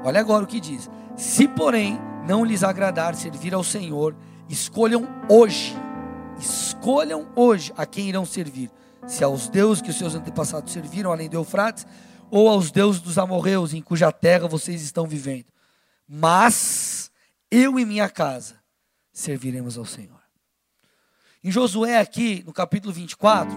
Olha 0.01 0.21
agora 0.21 0.45
o 0.45 0.47
que 0.47 0.61
diz: 0.61 0.89
Se, 1.17 1.45
porém, 1.45 1.99
não 2.25 2.45
lhes 2.45 2.63
agradar 2.63 3.15
servir 3.15 3.53
ao 3.53 3.65
Senhor, 3.65 4.15
escolham 4.47 5.05
hoje, 5.27 5.75
escolham 6.39 7.27
hoje 7.35 7.73
a 7.75 7.85
quem 7.85 8.07
irão 8.07 8.25
servir. 8.25 8.71
Se 9.05 9.25
aos 9.25 9.49
deuses 9.49 9.81
que 9.81 9.89
os 9.89 9.97
seus 9.97 10.15
antepassados 10.15 10.71
serviram, 10.71 11.11
além 11.11 11.27
do 11.27 11.35
Eufrates, 11.35 11.85
ou 12.31 12.47
aos 12.47 12.71
deuses 12.71 13.01
dos 13.01 13.17
amorreus 13.17 13.73
em 13.73 13.81
cuja 13.81 14.09
terra 14.09 14.47
vocês 14.47 14.81
estão 14.81 15.05
vivendo. 15.05 15.47
mas 16.07 16.94
eu 17.55 17.79
e 17.79 17.85
minha 17.85 18.09
casa 18.09 18.55
serviremos 19.13 19.77
ao 19.77 19.85
Senhor. 19.85 20.21
Em 21.41 21.49
Josué, 21.49 21.99
aqui 21.99 22.43
no 22.45 22.51
capítulo 22.51 22.93
24, 22.93 23.55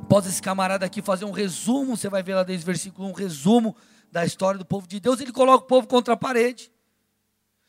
após 0.00 0.26
esse 0.26 0.42
camarada 0.42 0.84
aqui 0.84 1.00
fazer 1.00 1.24
um 1.24 1.30
resumo, 1.30 1.96
você 1.96 2.08
vai 2.08 2.22
ver 2.22 2.34
lá 2.34 2.42
desde 2.42 2.64
o 2.64 2.66
versículo 2.66 3.06
1, 3.08 3.10
um 3.10 3.14
resumo 3.14 3.76
da 4.10 4.26
história 4.26 4.58
do 4.58 4.64
povo 4.64 4.88
de 4.88 4.98
Deus, 4.98 5.20
ele 5.20 5.32
coloca 5.32 5.64
o 5.64 5.68
povo 5.68 5.86
contra 5.86 6.14
a 6.14 6.16
parede. 6.16 6.72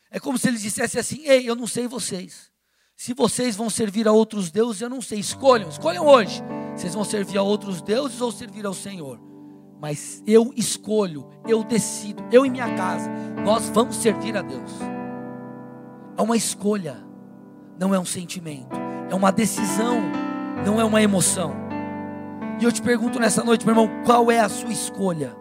É 0.10 0.20
como 0.20 0.38
se 0.38 0.48
ele 0.48 0.58
dissesse 0.58 0.98
assim: 0.98 1.22
Ei, 1.26 1.48
eu 1.48 1.56
não 1.56 1.68
sei 1.68 1.88
vocês. 1.88 2.52
Se 2.96 3.14
vocês 3.14 3.56
vão 3.56 3.70
servir 3.70 4.08
a 4.08 4.12
outros 4.12 4.50
deuses, 4.50 4.82
eu 4.82 4.90
não 4.90 5.02
sei. 5.02 5.20
Escolham, 5.20 5.70
escolham 5.70 6.08
hoje. 6.08 6.42
Vocês 6.76 6.94
vão 6.94 7.04
servir 7.04 7.38
a 7.38 7.44
outros 7.44 7.82
deuses 7.82 8.22
ou 8.22 8.32
servir 8.32 8.66
ao 8.66 8.74
Senhor? 8.74 9.20
Mas 9.80 10.24
eu 10.26 10.54
escolho, 10.56 11.30
eu 11.48 11.64
decido, 11.64 12.24
eu 12.32 12.46
e 12.46 12.50
minha 12.50 12.74
casa, 12.76 13.10
nós 13.44 13.70
vamos 13.70 13.98
servir 13.98 14.38
a 14.38 14.42
Deus. 14.42 14.72
É 16.18 16.22
uma 16.22 16.38
escolha, 16.38 16.98
não 17.80 17.94
é 17.94 18.00
um 18.00 18.06
sentimento, 18.06 18.76
é 19.10 19.16
uma 19.16 19.32
decisão, 19.32 20.00
não 20.66 20.80
é 20.80 20.84
uma 20.84 21.02
emoção. 21.02 21.56
E 22.60 22.64
eu 22.64 22.72
te 22.72 22.82
pergunto 22.82 23.20
nessa 23.20 23.44
noite, 23.44 23.66
meu 23.66 23.74
irmão, 23.74 23.90
qual 24.06 24.32
é 24.32 24.40
a 24.40 24.48
sua 24.48 24.72
escolha? 24.72 25.36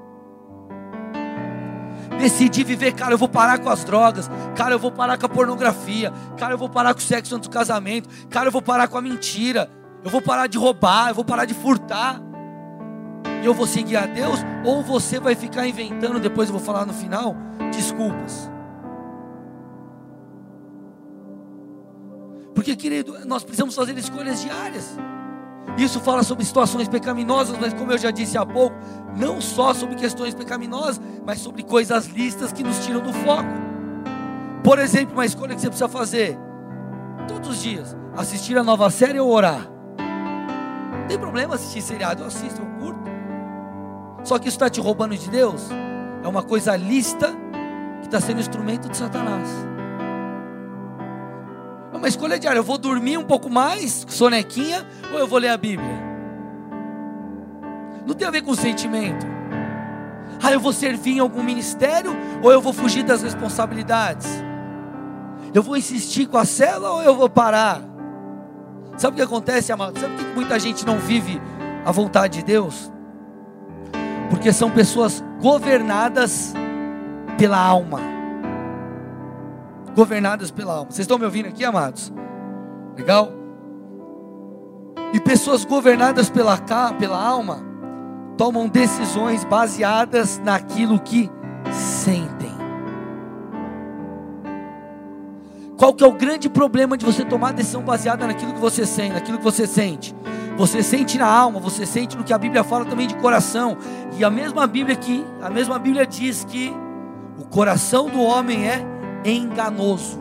Decidi 2.19 2.65
viver, 2.65 2.93
cara, 2.93 3.15
eu 3.15 3.19
vou 3.19 3.29
parar 3.29 3.59
com 3.59 3.69
as 3.69 3.85
drogas, 3.85 4.31
cara, 4.57 4.75
eu 4.75 4.79
vou 4.79 4.93
parar 4.93 5.19
com 5.19 5.27
a 5.27 5.29
pornografia, 5.29 6.13
cara, 6.39 6.55
eu 6.55 6.59
vou 6.59 6.69
parar 6.69 6.95
com 6.95 7.01
o 7.01 7.03
sexo 7.03 7.35
antes 7.35 7.49
do 7.49 7.53
casamento, 7.53 8.09
cara, 8.31 8.49
eu 8.49 8.53
vou 8.53 8.63
parar 8.63 8.89
com 8.89 8.97
a 8.97 9.03
mentira, 9.03 9.71
eu 10.05 10.11
vou 10.11 10.23
parar 10.23 10.47
de 10.47 10.57
roubar, 10.57 11.09
eu 11.09 11.15
vou 11.15 11.25
parar 11.25 11.45
de 11.45 11.55
furtar. 11.55 12.21
E 13.43 13.47
eu 13.47 13.53
vou 13.53 13.67
seguir 13.67 13.97
a 13.97 14.07
Deus, 14.07 14.39
ou 14.65 14.83
você 14.83 15.19
vai 15.19 15.35
ficar 15.35 15.67
inventando, 15.67 16.21
depois 16.21 16.49
eu 16.49 16.57
vou 16.57 16.65
falar 16.65 16.87
no 16.87 16.93
final, 16.93 17.37
desculpas. 17.73 18.52
Porque, 22.63 22.77
querido, 22.77 23.19
nós 23.27 23.43
precisamos 23.43 23.75
fazer 23.75 23.99
escolhas 23.99 24.41
diárias. 24.41 24.97
Isso 25.77 25.99
fala 25.99 26.23
sobre 26.23 26.45
situações 26.45 26.87
pecaminosas, 26.87 27.59
mas 27.59 27.75
como 27.75 27.91
eu 27.91 27.99
já 27.99 28.13
disse 28.13 28.39
há 28.39 28.47
pouco, 28.47 28.77
não 29.17 29.41
só 29.41 29.75
sobre 29.75 29.97
questões 29.97 30.33
pecaminosas, 30.33 31.01
mas 31.27 31.41
sobre 31.41 31.65
coisas 31.65 32.07
listas 32.07 32.53
que 32.53 32.63
nos 32.63 32.79
tiram 32.87 33.01
do 33.01 33.13
foco. 33.13 33.49
Por 34.63 34.79
exemplo, 34.79 35.15
uma 35.15 35.27
escolha 35.27 35.57
que 35.57 35.61
você 35.61 35.67
precisa 35.67 35.89
fazer 35.89 36.39
todos 37.27 37.49
os 37.49 37.61
dias: 37.61 37.97
assistir 38.17 38.57
a 38.57 38.63
nova 38.63 38.89
série 38.91 39.19
ou 39.19 39.29
orar. 39.29 39.69
Não 41.01 41.09
tem 41.09 41.19
problema 41.19 41.57
assistir 41.57 41.83
seriado, 41.83 42.23
eu 42.23 42.29
assisto, 42.29 42.63
eu 42.63 42.67
curto. 42.79 43.11
Só 44.23 44.39
que 44.39 44.47
isso 44.47 44.55
está 44.55 44.71
te 44.71 44.81
roubando 44.81 45.17
de 45.17 45.29
Deus. 45.29 45.69
É 46.23 46.29
uma 46.29 46.45
coisa 46.45 46.77
lista 46.77 47.27
que 48.03 48.07
está 48.07 48.21
sendo 48.21 48.39
instrumento 48.39 48.89
de 48.89 48.97
Satanás. 48.97 49.72
Uma 52.03 52.09
escolha 52.09 52.37
diária. 52.37 52.59
Eu 52.59 52.65
vou 52.65 52.77
dormir 52.77 53.17
um 53.17 53.23
pouco 53.23 53.49
mais, 53.49 54.05
sonequinha, 54.09 54.85
ou 55.13 55.21
eu 55.21 55.27
vou 55.29 55.39
ler 55.39 55.51
a 55.51 55.57
Bíblia? 55.57 56.03
Não 58.05 58.13
tem 58.13 58.27
a 58.27 58.31
ver 58.33 58.43
com 58.43 58.57
sentimento. 58.57 59.25
Ah, 60.43 60.51
eu 60.51 60.59
vou 60.59 60.73
servir 60.73 61.19
em 61.19 61.21
algum 61.21 61.45
ministério 61.45 62.11
ou 62.43 62.51
eu 62.51 62.61
vou 62.61 62.73
fugir 62.73 63.05
das 63.05 63.23
responsabilidades? 63.23 64.29
Eu 65.55 65.63
vou 65.63 65.77
insistir 65.77 66.27
com 66.27 66.37
a 66.37 66.45
cela 66.45 66.91
ou 66.91 67.03
eu 67.03 67.15
vou 67.15 67.31
parar? 67.31 67.81
Sabe 68.97 69.13
o 69.13 69.17
que 69.19 69.23
acontece, 69.23 69.71
amado? 69.71 69.97
Sabe 70.01 70.17
por 70.17 70.25
que 70.25 70.35
muita 70.35 70.59
gente 70.59 70.85
não 70.85 70.99
vive 70.99 71.41
a 71.85 71.93
vontade 71.93 72.41
de 72.41 72.45
Deus? 72.45 72.91
Porque 74.29 74.53
são 74.53 74.73
pessoas 74.73 75.23
governadas 75.41 76.53
pela 77.39 77.59
alma 77.59 78.12
governadas 79.95 80.51
pela 80.51 80.75
alma. 80.75 80.91
Vocês 80.91 81.01
estão 81.01 81.19
me 81.19 81.25
ouvindo 81.25 81.49
aqui, 81.49 81.65
amados? 81.65 82.13
Legal? 82.97 83.33
E 85.13 85.21
pessoas 85.21 85.65
governadas 85.65 86.31
pela, 86.31 86.57
pela 86.99 87.23
alma 87.23 87.63
tomam 88.37 88.69
decisões 88.69 89.45
baseadas 89.45 90.39
naquilo 90.39 90.99
que 90.99 91.31
sentem. 91.71 92.53
Qual 95.77 95.93
que 95.93 96.05
é 96.05 96.07
o 96.07 96.13
grande 96.13 96.49
problema 96.49 96.97
de 96.97 97.05
você 97.05 97.25
tomar 97.25 97.53
decisão 97.53 97.83
baseada 97.83 98.27
naquilo 98.27 98.53
que 98.53 98.61
você 98.61 98.87
sente, 98.87 99.15
naquilo 99.15 99.39
que 99.39 99.45
você 99.45 99.67
sente? 99.67 100.15
Você 100.57 100.83
sente 100.83 101.19
na 101.19 101.27
alma, 101.27 101.59
você 101.59 101.85
sente 101.85 102.17
no 102.17 102.23
que 102.23 102.33
a 102.33 102.39
Bíblia 102.39 102.63
fala 102.63 102.85
também 102.85 103.07
de 103.07 103.17
coração. 103.17 103.77
E 104.17 104.25
a 104.25 104.31
mesma 104.31 104.67
Bíblia 104.67 104.95
que 104.95 105.25
a 105.41 105.51
mesma 105.51 105.79
Bíblia 105.79 106.07
diz 106.07 106.45
que 106.45 106.73
o 107.39 107.45
coração 107.45 108.09
do 108.09 108.21
homem 108.21 108.69
é 108.69 108.87
enganoso. 109.25 110.19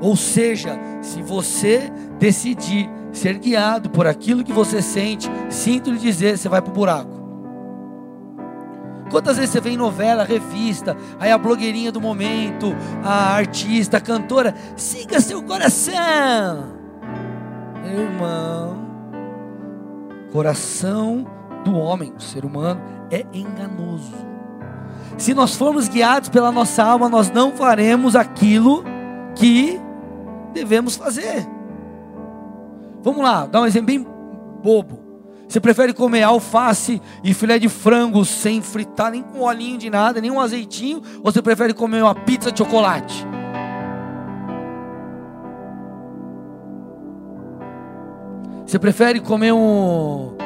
Ou 0.00 0.16
seja, 0.16 0.78
se 1.02 1.22
você 1.22 1.90
decidir 2.18 2.88
ser 3.12 3.38
guiado 3.38 3.90
por 3.90 4.06
aquilo 4.06 4.44
que 4.44 4.52
você 4.52 4.80
sente, 4.80 5.28
sinto 5.48 5.90
lhe 5.90 5.98
dizer, 5.98 6.38
você 6.38 6.48
vai 6.48 6.62
para 6.62 6.70
o 6.70 6.74
buraco. 6.74 7.18
Quantas 9.10 9.36
vezes 9.36 9.50
você 9.50 9.60
vê 9.60 9.70
em 9.70 9.76
novela, 9.76 10.22
revista, 10.22 10.96
aí 11.18 11.32
a 11.32 11.38
blogueirinha 11.38 11.90
do 11.90 12.00
momento, 12.00 12.76
a 13.02 13.34
artista, 13.34 13.96
a 13.96 14.00
cantora, 14.00 14.54
siga 14.76 15.20
seu 15.20 15.42
coração. 15.42 16.76
Irmão, 17.84 18.86
coração 20.30 21.26
do 21.64 21.76
homem, 21.76 22.12
do 22.12 22.22
ser 22.22 22.44
humano, 22.44 22.80
é 23.10 23.24
enganoso. 23.32 24.28
Se 25.18 25.34
nós 25.34 25.56
formos 25.56 25.88
guiados 25.88 26.28
pela 26.28 26.52
nossa 26.52 26.82
alma, 26.84 27.08
nós 27.08 27.28
não 27.28 27.50
faremos 27.50 28.14
aquilo 28.14 28.84
que 29.34 29.78
devemos 30.54 30.96
fazer. 30.96 31.44
Vamos 33.02 33.22
lá, 33.22 33.44
dar 33.44 33.62
um 33.62 33.66
exemplo 33.66 33.86
bem 33.86 34.06
bobo. 34.62 35.00
Você 35.48 35.58
prefere 35.58 35.92
comer 35.92 36.22
alface 36.22 37.02
e 37.24 37.34
filé 37.34 37.58
de 37.58 37.68
frango 37.68 38.24
sem 38.24 38.62
fritar, 38.62 39.10
nem 39.10 39.22
com 39.22 39.40
olhinho 39.40 39.76
de 39.76 39.90
nada, 39.90 40.20
nem 40.20 40.30
um 40.30 40.40
azeitinho? 40.40 41.02
Ou 41.24 41.32
você 41.32 41.42
prefere 41.42 41.74
comer 41.74 42.02
uma 42.02 42.14
pizza 42.14 42.52
de 42.52 42.58
chocolate? 42.58 43.26
Você 48.64 48.78
prefere 48.78 49.18
comer 49.18 49.52
um, 49.52 50.36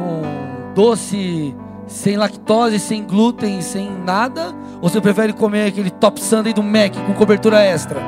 um 0.00 0.74
doce 0.74 1.54
sem 1.86 2.16
lactose, 2.16 2.78
sem 2.78 3.04
glúten, 3.04 3.60
sem 3.60 3.90
nada? 3.90 4.54
Ou 4.80 4.88
você 4.88 5.00
prefere 5.00 5.32
comer 5.32 5.68
aquele 5.68 5.90
top 5.90 6.20
sundae 6.20 6.52
do 6.52 6.62
Mac 6.62 6.94
com 7.06 7.14
cobertura 7.14 7.62
extra? 7.62 8.00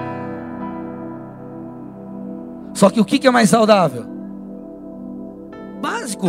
Só 2.74 2.90
que 2.90 3.00
o 3.00 3.04
que 3.04 3.26
é 3.26 3.30
mais 3.30 3.50
saudável? 3.50 4.04
Básico. 5.80 6.28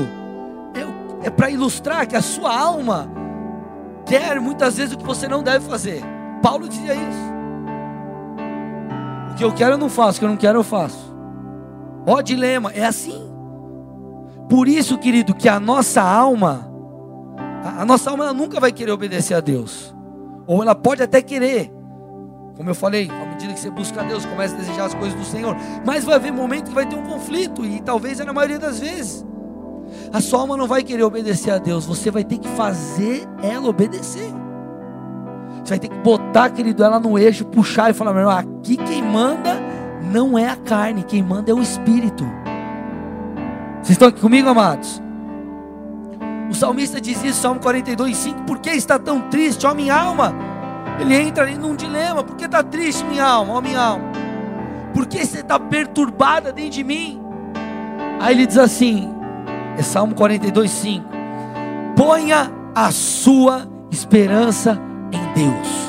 É, 0.74 1.28
é 1.28 1.30
para 1.30 1.50
ilustrar 1.50 2.08
que 2.08 2.16
a 2.16 2.22
sua 2.22 2.58
alma 2.58 3.10
quer 4.06 4.40
muitas 4.40 4.78
vezes 4.78 4.94
o 4.94 4.98
que 4.98 5.06
você 5.06 5.28
não 5.28 5.44
deve 5.44 5.66
fazer. 5.66 6.02
Paulo 6.42 6.70
dizia 6.70 6.94
isso. 6.94 7.38
O 9.32 9.36
que 9.36 9.44
eu 9.44 9.52
quero 9.52 9.74
eu 9.74 9.78
não 9.78 9.90
faço, 9.90 10.18
o 10.18 10.20
que 10.20 10.26
eu 10.26 10.30
não 10.30 10.38
quero 10.38 10.60
eu 10.60 10.64
faço. 10.64 11.14
Ó 12.06 12.22
dilema, 12.22 12.72
é 12.74 12.86
assim. 12.86 13.30
Por 14.50 14.68
isso, 14.70 14.98
querido, 14.98 15.36
que 15.36 15.50
a 15.50 15.60
nossa 15.60 16.02
alma 16.02 16.67
a, 17.64 17.86
nossa 17.86 18.10
alma 18.10 18.34
nunca 18.34 18.60
vai 18.60 18.72
querer 18.72 18.92
obedecer 18.92 19.34
a 19.34 19.40
Deus. 19.40 19.94
Ou 20.46 20.62
ela 20.62 20.76
pode 20.76 21.04
até 21.04 21.22
querer. 21.22 21.72
Como 22.56 22.70
eu 22.70 22.76
falei, 22.76 23.10
à 23.10 23.26
medida 23.26 23.54
que 23.54 23.60
você 23.60 23.70
busca 23.70 24.02
a 24.02 24.04
Deus, 24.04 24.26
começa 24.26 24.56
a 24.56 24.58
desejar 24.58 24.86
as 24.86 24.94
coisas 24.94 25.18
do 25.18 25.26
Senhor. 25.26 25.56
Mas 25.86 26.04
vai 26.04 26.16
haver 26.16 26.32
momento 26.32 26.70
que 26.70 26.76
vai 26.76 26.88
ter 26.88 26.96
um 26.96 27.04
conflito. 27.04 27.66
E 27.66 27.82
talvez 27.82 28.20
é 28.20 28.26
na 28.26 28.34
maioria 28.34 28.58
das 28.58 28.80
vezes. 28.80 29.26
A 30.12 30.22
sua 30.22 30.42
alma 30.42 30.58
não 30.58 30.68
vai 30.68 30.84
querer 30.84 31.04
obedecer 31.04 31.52
a 31.52 31.58
Deus. 31.58 31.86
Você 31.86 32.10
vai 32.10 32.24
ter 32.24 32.38
que 32.38 32.48
fazer 32.50 33.28
ela 33.44 33.68
obedecer. 33.68 34.30
Você 35.64 35.70
vai 35.70 35.80
ter 35.80 35.90
que 35.90 35.98
botar, 35.98 36.50
querido, 36.50 36.84
ela 36.84 37.00
no 37.00 37.20
eixo, 37.20 37.46
puxar 37.46 37.90
e 37.90 37.94
falar: 37.94 38.14
meu 38.14 38.30
aqui 38.30 38.78
quem 38.78 39.04
manda 39.04 39.60
não 40.12 40.38
é 40.38 40.48
a 40.48 40.56
carne, 40.56 41.04
quem 41.04 41.22
manda 41.22 41.52
é 41.52 41.54
o 41.54 41.62
Espírito. 41.62 42.24
Vocês 43.82 43.92
estão 43.92 44.08
aqui 44.08 44.20
comigo, 44.20 44.48
amados? 44.50 45.02
O 46.50 46.56
salmista 46.56 47.02
diz 47.02 47.24
isso, 47.24 47.42
Salmo 47.42 47.60
42, 47.60 48.16
5. 48.16 48.44
Por 48.44 48.60
que 48.60 48.70
está 48.70 48.98
tão 48.98 49.22
triste, 49.30 49.66
ó 49.66 49.74
minha 49.74 49.96
alma? 49.96 50.34
Ele 51.00 51.16
entra 51.16 51.44
ali 51.44 51.58
num 51.58 51.76
dilema. 51.76 52.24
Por 52.24 52.36
que 52.36 52.46
está 52.46 52.64
triste, 52.64 53.04
minha 53.04 53.26
alma, 53.26 53.54
ó 53.54 53.62
minha 53.62 53.80
alma? 53.80 54.06
Por 54.94 55.06
que 55.06 55.26
você 55.26 55.40
está 55.40 55.60
perturbada 55.60 56.52
dentro 56.52 56.72
de 56.72 56.84
mim? 56.84 57.22
Aí 58.20 58.34
ele 58.34 58.48
diz 58.48 58.58
assim, 58.58 59.14
é 59.78 59.84
Salmo 59.84 60.16
42, 60.16 60.72
5. 60.72 61.06
Ponha 61.96 62.52
a 62.74 62.92
sua 62.92 63.68
esperança 63.92 64.80
em 65.12 65.34
Deus. 65.34 65.88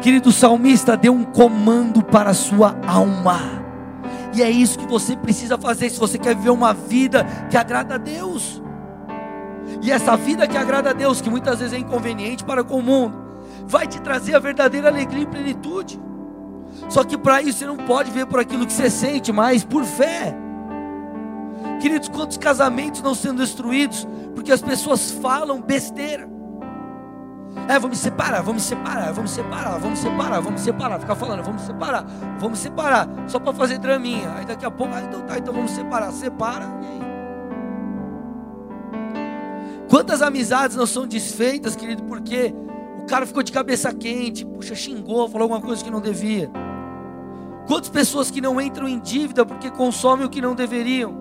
Querido 0.00 0.32
salmista, 0.32 0.96
deu 0.96 1.12
um 1.12 1.24
comando 1.24 2.02
para 2.02 2.30
a 2.30 2.34
sua 2.34 2.76
alma. 2.86 3.40
E 4.34 4.42
é 4.42 4.50
isso 4.50 4.78
que 4.78 4.86
você 4.86 5.14
precisa 5.14 5.58
fazer 5.58 5.90
se 5.90 5.98
você 5.98 6.18
quer 6.18 6.34
viver 6.34 6.50
uma 6.50 6.72
vida 6.72 7.26
que 7.50 7.56
agrada 7.56 7.96
a 7.96 7.98
Deus. 7.98 8.61
E 9.82 9.90
essa 9.90 10.16
vida 10.16 10.46
que 10.46 10.56
agrada 10.56 10.90
a 10.90 10.92
Deus, 10.92 11.20
que 11.20 11.28
muitas 11.28 11.58
vezes 11.58 11.74
é 11.74 11.78
inconveniente 11.78 12.44
para 12.44 12.62
com 12.62 12.78
o 12.78 12.82
mundo, 12.82 13.20
vai 13.66 13.84
te 13.84 14.00
trazer 14.00 14.36
a 14.36 14.38
verdadeira 14.38 14.88
alegria 14.88 15.24
e 15.24 15.26
plenitude. 15.26 16.00
Só 16.88 17.02
que 17.02 17.18
para 17.18 17.42
isso 17.42 17.58
você 17.58 17.66
não 17.66 17.76
pode 17.76 18.10
ver 18.12 18.26
por 18.26 18.38
aquilo 18.38 18.64
que 18.64 18.72
você 18.72 18.88
sente, 18.88 19.32
mas 19.32 19.64
por 19.64 19.84
fé. 19.84 20.34
Queridos, 21.80 22.08
quantos 22.08 22.38
casamentos 22.38 23.02
não 23.02 23.12
sendo 23.12 23.38
destruídos 23.38 24.06
porque 24.36 24.52
as 24.52 24.62
pessoas 24.62 25.10
falam 25.10 25.60
besteira? 25.60 26.30
É, 27.68 27.78
vamos 27.78 27.98
separar, 27.98 28.40
vamos 28.40 28.62
separar, 28.62 29.12
vamos 29.12 29.30
separar, 29.32 29.78
vamos 29.78 29.98
separar, 29.98 30.40
vamos 30.40 30.60
separar. 30.60 31.00
Ficar 31.00 31.16
falando, 31.16 31.42
vamos 31.42 31.62
separar, 31.62 32.06
vamos 32.38 32.58
separar, 32.60 33.08
só 33.26 33.40
para 33.40 33.52
fazer 33.52 33.78
draminha. 33.78 34.32
Aí 34.36 34.44
daqui 34.44 34.64
a 34.64 34.70
pouco, 34.70 34.94
ah, 34.94 35.02
então 35.02 35.20
tá, 35.22 35.38
então 35.38 35.52
vamos 35.52 35.72
separar. 35.72 36.12
Separa, 36.12 36.66
e 36.82 36.86
aí? 36.86 37.11
Quantas 39.92 40.22
amizades 40.22 40.74
não 40.74 40.86
são 40.86 41.06
desfeitas, 41.06 41.76
querido, 41.76 42.02
porque 42.04 42.54
o 43.02 43.04
cara 43.04 43.26
ficou 43.26 43.42
de 43.42 43.52
cabeça 43.52 43.92
quente, 43.92 44.42
puxa, 44.42 44.74
xingou, 44.74 45.28
falou 45.28 45.42
alguma 45.42 45.60
coisa 45.60 45.84
que 45.84 45.90
não 45.90 46.00
devia. 46.00 46.50
Quantas 47.66 47.90
pessoas 47.90 48.30
que 48.30 48.40
não 48.40 48.58
entram 48.58 48.88
em 48.88 48.98
dívida 48.98 49.44
porque 49.44 49.70
consomem 49.70 50.24
o 50.24 50.30
que 50.30 50.40
não 50.40 50.54
deveriam? 50.54 51.14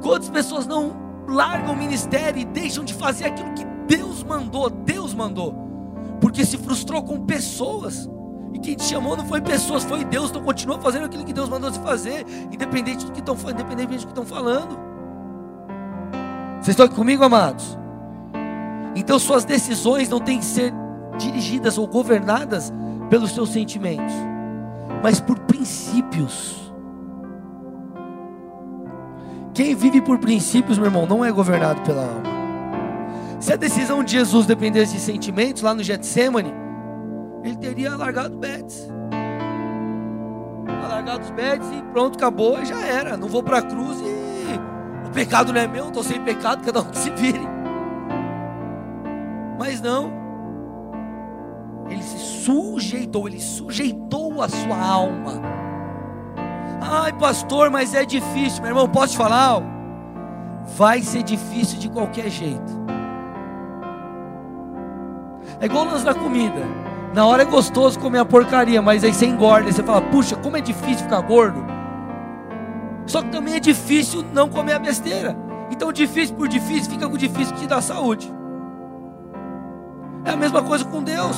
Quantas 0.00 0.30
pessoas 0.30 0.64
não 0.64 0.94
largam 1.26 1.74
o 1.74 1.76
ministério 1.76 2.40
e 2.40 2.44
deixam 2.44 2.84
de 2.84 2.94
fazer 2.94 3.24
aquilo 3.24 3.52
que 3.52 3.64
Deus 3.88 4.22
mandou? 4.22 4.70
Deus 4.70 5.12
mandou, 5.12 5.52
porque 6.20 6.44
se 6.44 6.58
frustrou 6.58 7.02
com 7.02 7.26
pessoas. 7.26 8.08
E 8.54 8.60
quem 8.60 8.76
te 8.76 8.84
chamou 8.84 9.16
não 9.16 9.26
foi 9.26 9.40
pessoas, 9.40 9.82
foi 9.82 10.04
Deus. 10.04 10.30
Então 10.30 10.44
continua 10.44 10.78
fazendo 10.78 11.06
aquilo 11.06 11.24
que 11.24 11.32
Deus 11.32 11.48
mandou 11.48 11.72
se 11.72 11.80
fazer, 11.80 12.24
independente 12.52 13.04
do 13.04 13.10
que 13.10 13.18
estão, 13.18 13.36
independente 13.50 14.02
do 14.02 14.06
que 14.06 14.20
estão 14.20 14.24
falando. 14.24 14.91
Vocês 16.62 16.74
estão 16.74 16.86
aqui 16.86 16.94
comigo, 16.94 17.24
amados? 17.24 17.76
Então 18.94 19.18
suas 19.18 19.44
decisões 19.44 20.08
não 20.08 20.20
têm 20.20 20.38
que 20.38 20.44
ser 20.44 20.72
dirigidas 21.18 21.76
ou 21.76 21.88
governadas 21.88 22.72
pelos 23.10 23.32
seus 23.32 23.48
sentimentos, 23.48 24.14
mas 25.02 25.18
por 25.18 25.40
princípios. 25.40 26.72
Quem 29.52 29.74
vive 29.74 30.00
por 30.00 30.20
princípios, 30.20 30.78
meu 30.78 30.86
irmão, 30.86 31.04
não 31.04 31.24
é 31.24 31.32
governado 31.32 31.80
pela 31.82 32.02
alma. 32.02 32.22
Se 33.40 33.52
a 33.52 33.56
decisão 33.56 34.04
de 34.04 34.12
Jesus 34.12 34.46
dependesse 34.46 34.94
de 34.94 35.00
sentimentos, 35.00 35.62
lá 35.62 35.74
no 35.74 35.82
Getsemane, 35.82 36.54
ele 37.42 37.56
teria 37.56 37.96
largado 37.96 38.38
Betes. 38.38 38.88
Largado 40.88 41.24
os 41.24 41.30
Betes 41.30 41.68
e 41.76 41.82
pronto, 41.92 42.16
acabou 42.16 42.64
já 42.64 42.80
era. 42.86 43.16
Não 43.16 43.26
vou 43.26 43.42
para 43.42 43.58
a 43.58 43.62
cruz 43.62 44.00
e 44.00 44.31
pecado 45.12 45.52
não 45.52 45.60
é 45.60 45.66
meu, 45.66 45.88
estou 45.88 46.02
sem 46.02 46.20
pecado, 46.20 46.64
cada 46.64 46.80
um 46.80 46.92
se 46.92 47.10
vire. 47.10 47.46
Mas 49.58 49.80
não. 49.80 50.10
Ele 51.88 52.02
se 52.02 52.18
sujeitou, 52.18 53.28
ele 53.28 53.40
sujeitou 53.40 54.40
a 54.42 54.48
sua 54.48 54.78
alma 54.78 55.62
Ai, 56.84 57.12
pastor, 57.12 57.70
mas 57.70 57.94
é 57.94 58.04
difícil. 58.04 58.60
Meu 58.60 58.72
irmão, 58.72 58.88
posso 58.88 59.12
te 59.12 59.16
falar? 59.16 59.62
Vai 60.76 61.00
ser 61.00 61.22
difícil 61.22 61.78
de 61.78 61.88
qualquer 61.88 62.28
jeito. 62.28 62.82
É 65.60 65.66
igual 65.66 65.84
nós 65.84 66.02
na 66.02 66.12
comida. 66.12 66.60
Na 67.14 67.24
hora 67.24 67.42
é 67.42 67.44
gostoso 67.44 68.00
comer 68.00 68.18
a 68.18 68.24
porcaria, 68.24 68.82
mas 68.82 69.04
aí 69.04 69.14
você 69.14 69.26
engorda. 69.26 69.70
E 69.70 69.72
você 69.72 69.82
fala, 69.82 70.00
puxa, 70.00 70.34
como 70.34 70.56
é 70.56 70.60
difícil 70.60 71.04
ficar 71.04 71.20
gordo. 71.20 71.64
Só 73.06 73.22
que 73.22 73.30
também 73.30 73.54
é 73.54 73.60
difícil 73.60 74.24
não 74.32 74.48
comer 74.48 74.74
a 74.74 74.78
besteira. 74.78 75.36
Então, 75.70 75.92
difícil 75.92 76.34
por 76.36 76.48
difícil, 76.48 76.90
fica 76.90 77.08
com 77.08 77.16
difícil 77.16 77.54
que 77.54 77.62
te 77.62 77.66
dá 77.66 77.80
saúde. 77.80 78.32
É 80.24 80.30
a 80.30 80.36
mesma 80.36 80.62
coisa 80.62 80.84
com 80.84 81.02
Deus. 81.02 81.36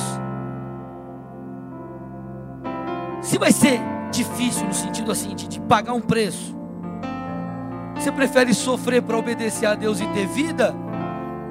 Se 3.21 3.37
vai 3.37 3.51
ser 3.51 3.79
difícil 4.11 4.67
no 4.67 4.73
sentido 4.73 5.11
assim 5.11 5.35
de, 5.35 5.47
de 5.47 5.59
pagar 5.59 5.93
um 5.93 6.01
preço. 6.01 6.55
Você 7.95 8.11
prefere 8.11 8.53
sofrer 8.53 9.01
para 9.01 9.17
obedecer 9.17 9.65
a 9.65 9.73
Deus 9.73 9.99
e 9.99 10.07
ter 10.07 10.27
vida? 10.27 10.75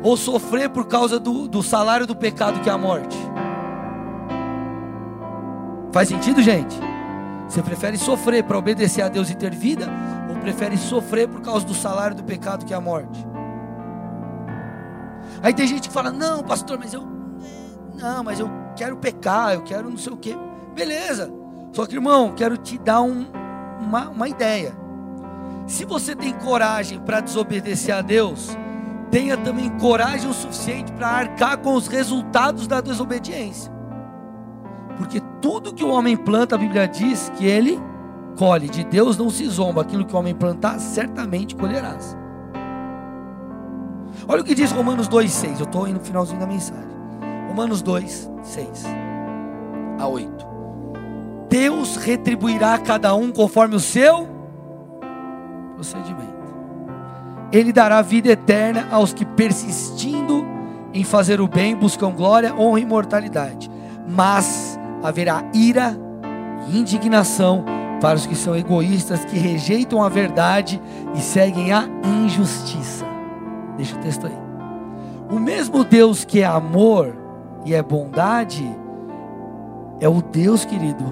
Ou 0.02 0.16
sofrer 0.16 0.68
por 0.68 0.86
causa 0.86 1.18
do, 1.18 1.48
do 1.48 1.62
salário 1.62 2.06
do 2.06 2.14
pecado 2.14 2.60
que 2.60 2.68
é 2.68 2.72
a 2.72 2.78
morte? 2.78 3.16
Faz 5.90 6.08
sentido, 6.08 6.42
gente? 6.42 6.76
Você 7.48 7.62
prefere 7.62 7.96
sofrer 7.96 8.42
para 8.44 8.58
obedecer 8.58 9.02
a 9.02 9.08
Deus 9.08 9.30
e 9.30 9.34
ter 9.34 9.54
vida? 9.54 9.86
Ou 10.28 10.36
prefere 10.36 10.76
sofrer 10.76 11.28
por 11.28 11.40
causa 11.40 11.64
do 11.64 11.74
salário 11.74 12.16
do 12.16 12.24
pecado 12.24 12.64
que 12.64 12.72
é 12.72 12.76
a 12.76 12.80
morte? 12.80 13.24
Aí 15.42 15.52
tem 15.52 15.66
gente 15.66 15.88
que 15.88 15.94
fala: 15.94 16.10
Não, 16.10 16.42
pastor, 16.42 16.78
mas 16.78 16.94
eu. 16.94 17.02
Não, 17.94 18.24
mas 18.24 18.40
eu 18.40 18.50
quero 18.74 18.96
pecar, 18.96 19.54
eu 19.54 19.62
quero 19.62 19.88
não 19.90 19.98
sei 19.98 20.12
o 20.12 20.16
quê. 20.16 20.36
Beleza. 20.74 21.32
Só 21.72 21.86
que, 21.86 21.94
irmão, 21.94 22.32
quero 22.32 22.56
te 22.56 22.78
dar 22.78 23.02
um, 23.02 23.26
uma, 23.80 24.08
uma 24.08 24.28
ideia. 24.28 24.74
Se 25.66 25.84
você 25.84 26.14
tem 26.14 26.32
coragem 26.32 27.00
para 27.00 27.20
desobedecer 27.20 27.94
a 27.94 28.02
Deus, 28.02 28.56
tenha 29.10 29.36
também 29.36 29.70
coragem 29.78 30.28
o 30.28 30.34
suficiente 30.34 30.92
para 30.92 31.08
arcar 31.08 31.58
com 31.58 31.74
os 31.74 31.86
resultados 31.86 32.66
da 32.66 32.80
desobediência. 32.80 33.72
Porque 34.96 35.20
tudo 35.44 35.74
que 35.74 35.84
o 35.84 35.90
homem 35.90 36.16
planta, 36.16 36.54
a 36.54 36.58
Bíblia 36.58 36.88
diz 36.88 37.30
que 37.36 37.44
ele 37.44 37.78
colhe. 38.34 38.66
De 38.66 38.82
Deus 38.82 39.18
não 39.18 39.28
se 39.28 39.46
zomba. 39.46 39.82
Aquilo 39.82 40.02
que 40.06 40.16
o 40.16 40.18
homem 40.18 40.34
plantar, 40.34 40.78
certamente 40.78 41.54
colherás. 41.54 42.16
Olha 44.26 44.40
o 44.40 44.44
que 44.44 44.54
diz 44.54 44.72
Romanos 44.72 45.06
2,6. 45.06 45.58
Eu 45.58 45.66
estou 45.66 45.86
indo 45.86 45.98
no 45.98 46.04
finalzinho 46.04 46.40
da 46.40 46.46
mensagem. 46.46 46.88
Romanos 47.46 47.82
2, 47.82 48.30
6 48.42 48.84
a 49.98 50.06
8. 50.06 50.46
Deus 51.50 51.96
retribuirá 51.96 52.72
a 52.72 52.78
cada 52.78 53.14
um 53.14 53.30
conforme 53.30 53.76
o 53.76 53.80
seu 53.80 54.26
procedimento. 55.74 56.32
Ele 57.52 57.70
dará 57.70 58.00
vida 58.00 58.30
eterna 58.30 58.88
aos 58.90 59.12
que, 59.12 59.26
persistindo 59.26 60.42
em 60.94 61.04
fazer 61.04 61.38
o 61.38 61.46
bem, 61.46 61.76
buscam 61.76 62.12
glória, 62.12 62.54
honra 62.54 62.80
e 62.80 62.82
imortalidade. 62.82 63.70
Mas 64.08 64.73
haverá 65.04 65.44
ira 65.52 65.96
e 66.68 66.78
indignação 66.78 67.64
para 68.00 68.16
os 68.16 68.26
que 68.26 68.34
são 68.34 68.56
egoístas, 68.56 69.24
que 69.24 69.38
rejeitam 69.38 70.02
a 70.02 70.08
verdade 70.08 70.80
e 71.14 71.20
seguem 71.20 71.72
a 71.72 71.86
injustiça. 72.24 73.04
Deixa 73.76 73.94
o 73.96 73.98
texto 74.00 74.26
aí. 74.26 74.36
O 75.30 75.38
mesmo 75.38 75.84
Deus 75.84 76.24
que 76.24 76.40
é 76.40 76.46
amor 76.46 77.16
e 77.64 77.74
é 77.74 77.82
bondade, 77.82 78.64
é 80.00 80.08
o 80.08 80.20
Deus, 80.20 80.64
querido, 80.64 81.04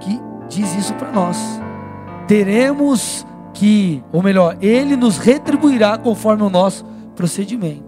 que 0.00 0.20
diz 0.48 0.74
isso 0.74 0.94
para 0.94 1.10
nós. 1.12 1.38
Teremos 2.26 3.26
que, 3.52 4.02
ou 4.12 4.22
melhor, 4.22 4.56
Ele 4.60 4.96
nos 4.96 5.18
retribuirá 5.18 5.96
conforme 5.96 6.42
o 6.42 6.50
nosso 6.50 6.84
procedimento. 7.14 7.85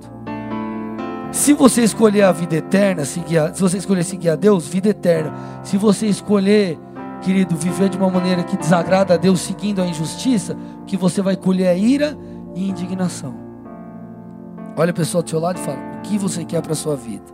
Se 1.39 1.53
você 1.53 1.85
escolher 1.85 2.23
a 2.23 2.33
vida 2.33 2.57
eterna, 2.57 3.05
seguir 3.05 3.39
a, 3.39 3.55
se 3.55 3.61
você 3.61 3.79
escolher 3.79 4.03
seguir 4.03 4.29
a 4.31 4.35
Deus, 4.35 4.67
vida 4.67 4.89
eterna. 4.89 5.33
Se 5.63 5.77
você 5.77 6.09
escolher, 6.09 6.77
querido, 7.23 7.55
viver 7.55 7.89
de 7.89 7.97
uma 7.97 8.11
maneira 8.11 8.43
que 8.43 8.57
desagrada 8.57 9.15
a 9.15 9.17
Deus, 9.17 9.41
seguindo 9.43 9.81
a 9.81 9.87
injustiça, 9.87 10.57
que 10.85 10.97
você 10.97 11.23
vai 11.23 11.37
colher 11.37 11.67
é 11.67 11.79
ira 11.79 12.19
e 12.57 12.69
indignação. 12.69 13.37
Olha 14.77 14.91
a 14.91 14.93
pessoa 14.93 15.23
do 15.23 15.31
seu 15.31 15.39
lado 15.39 15.61
e 15.61 15.63
fala: 15.63 15.79
o 15.99 16.01
que 16.01 16.19
você 16.19 16.45
quer 16.45 16.61
para 16.61 16.73
a 16.73 16.77
sua 16.77 16.97
vida? 16.97 17.33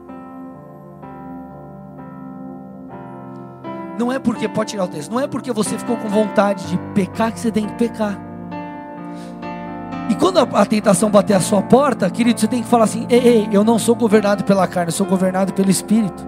Não 3.98 4.12
é 4.12 4.18
porque, 4.18 4.46
pode 4.46 4.72
tirar 4.72 4.84
o 4.84 4.88
texto, 4.88 5.10
não 5.10 5.20
é 5.20 5.26
porque 5.26 5.50
você 5.50 5.78
ficou 5.78 5.96
com 5.96 6.10
vontade 6.10 6.66
de 6.68 6.76
pecar 6.94 7.32
que 7.32 7.40
você 7.40 7.50
tem 7.50 7.66
que 7.66 7.74
pecar. 7.76 8.33
E 10.14 10.16
quando 10.16 10.38
a, 10.38 10.42
a 10.42 10.64
tentação 10.64 11.10
bater 11.10 11.34
a 11.34 11.40
sua 11.40 11.60
porta, 11.60 12.08
querido, 12.08 12.38
você 12.38 12.46
tem 12.46 12.62
que 12.62 12.68
falar 12.68 12.84
assim: 12.84 13.04
ei, 13.10 13.18
ei, 13.18 13.48
eu 13.50 13.64
não 13.64 13.80
sou 13.80 13.96
governado 13.96 14.44
pela 14.44 14.64
carne, 14.68 14.90
eu 14.90 14.92
sou 14.92 15.04
governado 15.04 15.52
pelo 15.52 15.68
Espírito. 15.68 16.24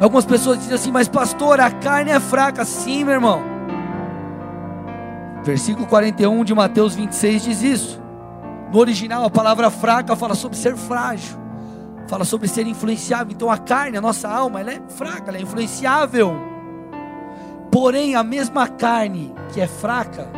Algumas 0.00 0.24
pessoas 0.24 0.58
dizem 0.58 0.74
assim, 0.74 0.90
mas 0.90 1.06
pastor, 1.06 1.60
a 1.60 1.70
carne 1.70 2.10
é 2.10 2.18
fraca. 2.18 2.64
Sim, 2.64 3.04
meu 3.04 3.12
irmão. 3.12 3.42
Versículo 5.44 5.86
41 5.86 6.42
de 6.42 6.54
Mateus 6.54 6.94
26 6.94 7.44
diz 7.44 7.62
isso. 7.62 8.02
No 8.72 8.78
original, 8.78 9.26
a 9.26 9.30
palavra 9.30 9.70
fraca 9.70 10.16
fala 10.16 10.34
sobre 10.34 10.56
ser 10.56 10.74
frágil 10.74 11.44
fala 12.06 12.24
sobre 12.24 12.48
ser 12.48 12.66
influenciável. 12.66 13.32
Então 13.32 13.50
a 13.50 13.58
carne, 13.58 13.96
a 13.96 14.00
nossa 14.00 14.28
alma, 14.28 14.60
ela 14.60 14.72
é 14.72 14.80
fraca, 14.88 15.30
ela 15.30 15.38
é 15.38 15.40
influenciável. 15.40 16.34
Porém, 17.70 18.14
a 18.14 18.22
mesma 18.22 18.68
carne 18.68 19.34
que 19.52 19.60
é 19.60 19.66
fraca, 19.66 20.28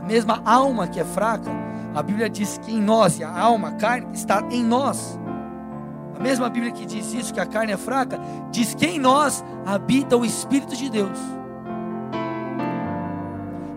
a 0.00 0.06
mesma 0.06 0.40
alma 0.44 0.86
que 0.86 0.98
é 0.98 1.04
fraca, 1.04 1.50
a 1.94 2.02
Bíblia 2.02 2.28
diz 2.30 2.58
que 2.58 2.72
em 2.72 2.80
nós, 2.80 3.18
e 3.18 3.24
a 3.24 3.38
alma, 3.38 3.68
a 3.68 3.72
carne, 3.72 4.06
está 4.12 4.42
em 4.50 4.64
nós. 4.64 5.18
A 6.18 6.22
mesma 6.22 6.48
Bíblia 6.48 6.72
que 6.72 6.86
diz 6.86 7.12
isso, 7.12 7.34
que 7.34 7.40
a 7.40 7.46
carne 7.46 7.72
é 7.72 7.76
fraca, 7.76 8.18
diz 8.50 8.74
que 8.74 8.86
em 8.86 8.98
nós 8.98 9.44
habita 9.66 10.16
o 10.16 10.24
Espírito 10.24 10.76
de 10.76 10.88
Deus. 10.88 11.18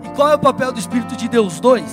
E 0.03 0.09
qual 0.15 0.29
é 0.29 0.35
o 0.35 0.39
papel 0.39 0.71
do 0.71 0.79
Espírito 0.79 1.15
de 1.15 1.27
Deus? 1.27 1.59
Dois. 1.59 1.91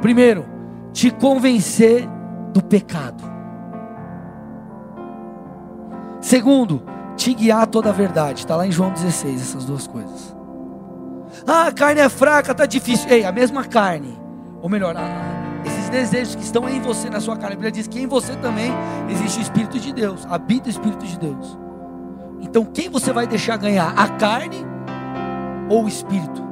Primeiro, 0.00 0.44
te 0.92 1.10
convencer 1.10 2.08
do 2.52 2.62
pecado. 2.62 3.22
Segundo, 6.20 6.82
te 7.16 7.32
guiar 7.34 7.66
toda 7.66 7.90
a 7.90 7.92
verdade. 7.92 8.40
Está 8.40 8.56
lá 8.56 8.66
em 8.66 8.72
João 8.72 8.90
16, 8.92 9.40
essas 9.40 9.64
duas 9.64 9.86
coisas. 9.86 10.37
Ah, 11.50 11.68
a 11.68 11.72
carne 11.72 12.02
é 12.02 12.10
fraca, 12.10 12.54
tá 12.54 12.66
difícil. 12.66 13.08
Ei, 13.08 13.24
a 13.24 13.32
mesma 13.32 13.64
carne. 13.64 14.20
Ou 14.60 14.68
melhor, 14.68 14.94
esses 15.64 15.88
desejos 15.88 16.34
que 16.34 16.42
estão 16.42 16.68
em 16.68 16.78
você, 16.78 17.08
na 17.08 17.20
sua 17.20 17.38
carne. 17.38 17.54
A 17.54 17.56
Bíblia 17.56 17.72
diz 17.72 17.88
que 17.88 17.98
em 17.98 18.06
você 18.06 18.36
também 18.36 18.70
existe 19.08 19.38
o 19.38 19.42
Espírito 19.42 19.80
de 19.80 19.90
Deus. 19.90 20.26
Habita 20.28 20.66
o 20.66 20.70
Espírito 20.70 21.06
de 21.06 21.18
Deus. 21.18 21.58
Então, 22.42 22.66
quem 22.66 22.90
você 22.90 23.14
vai 23.14 23.26
deixar 23.26 23.56
ganhar? 23.56 23.94
A 23.96 24.08
carne 24.08 24.58
ou 25.70 25.84
o 25.84 25.88
Espírito? 25.88 26.46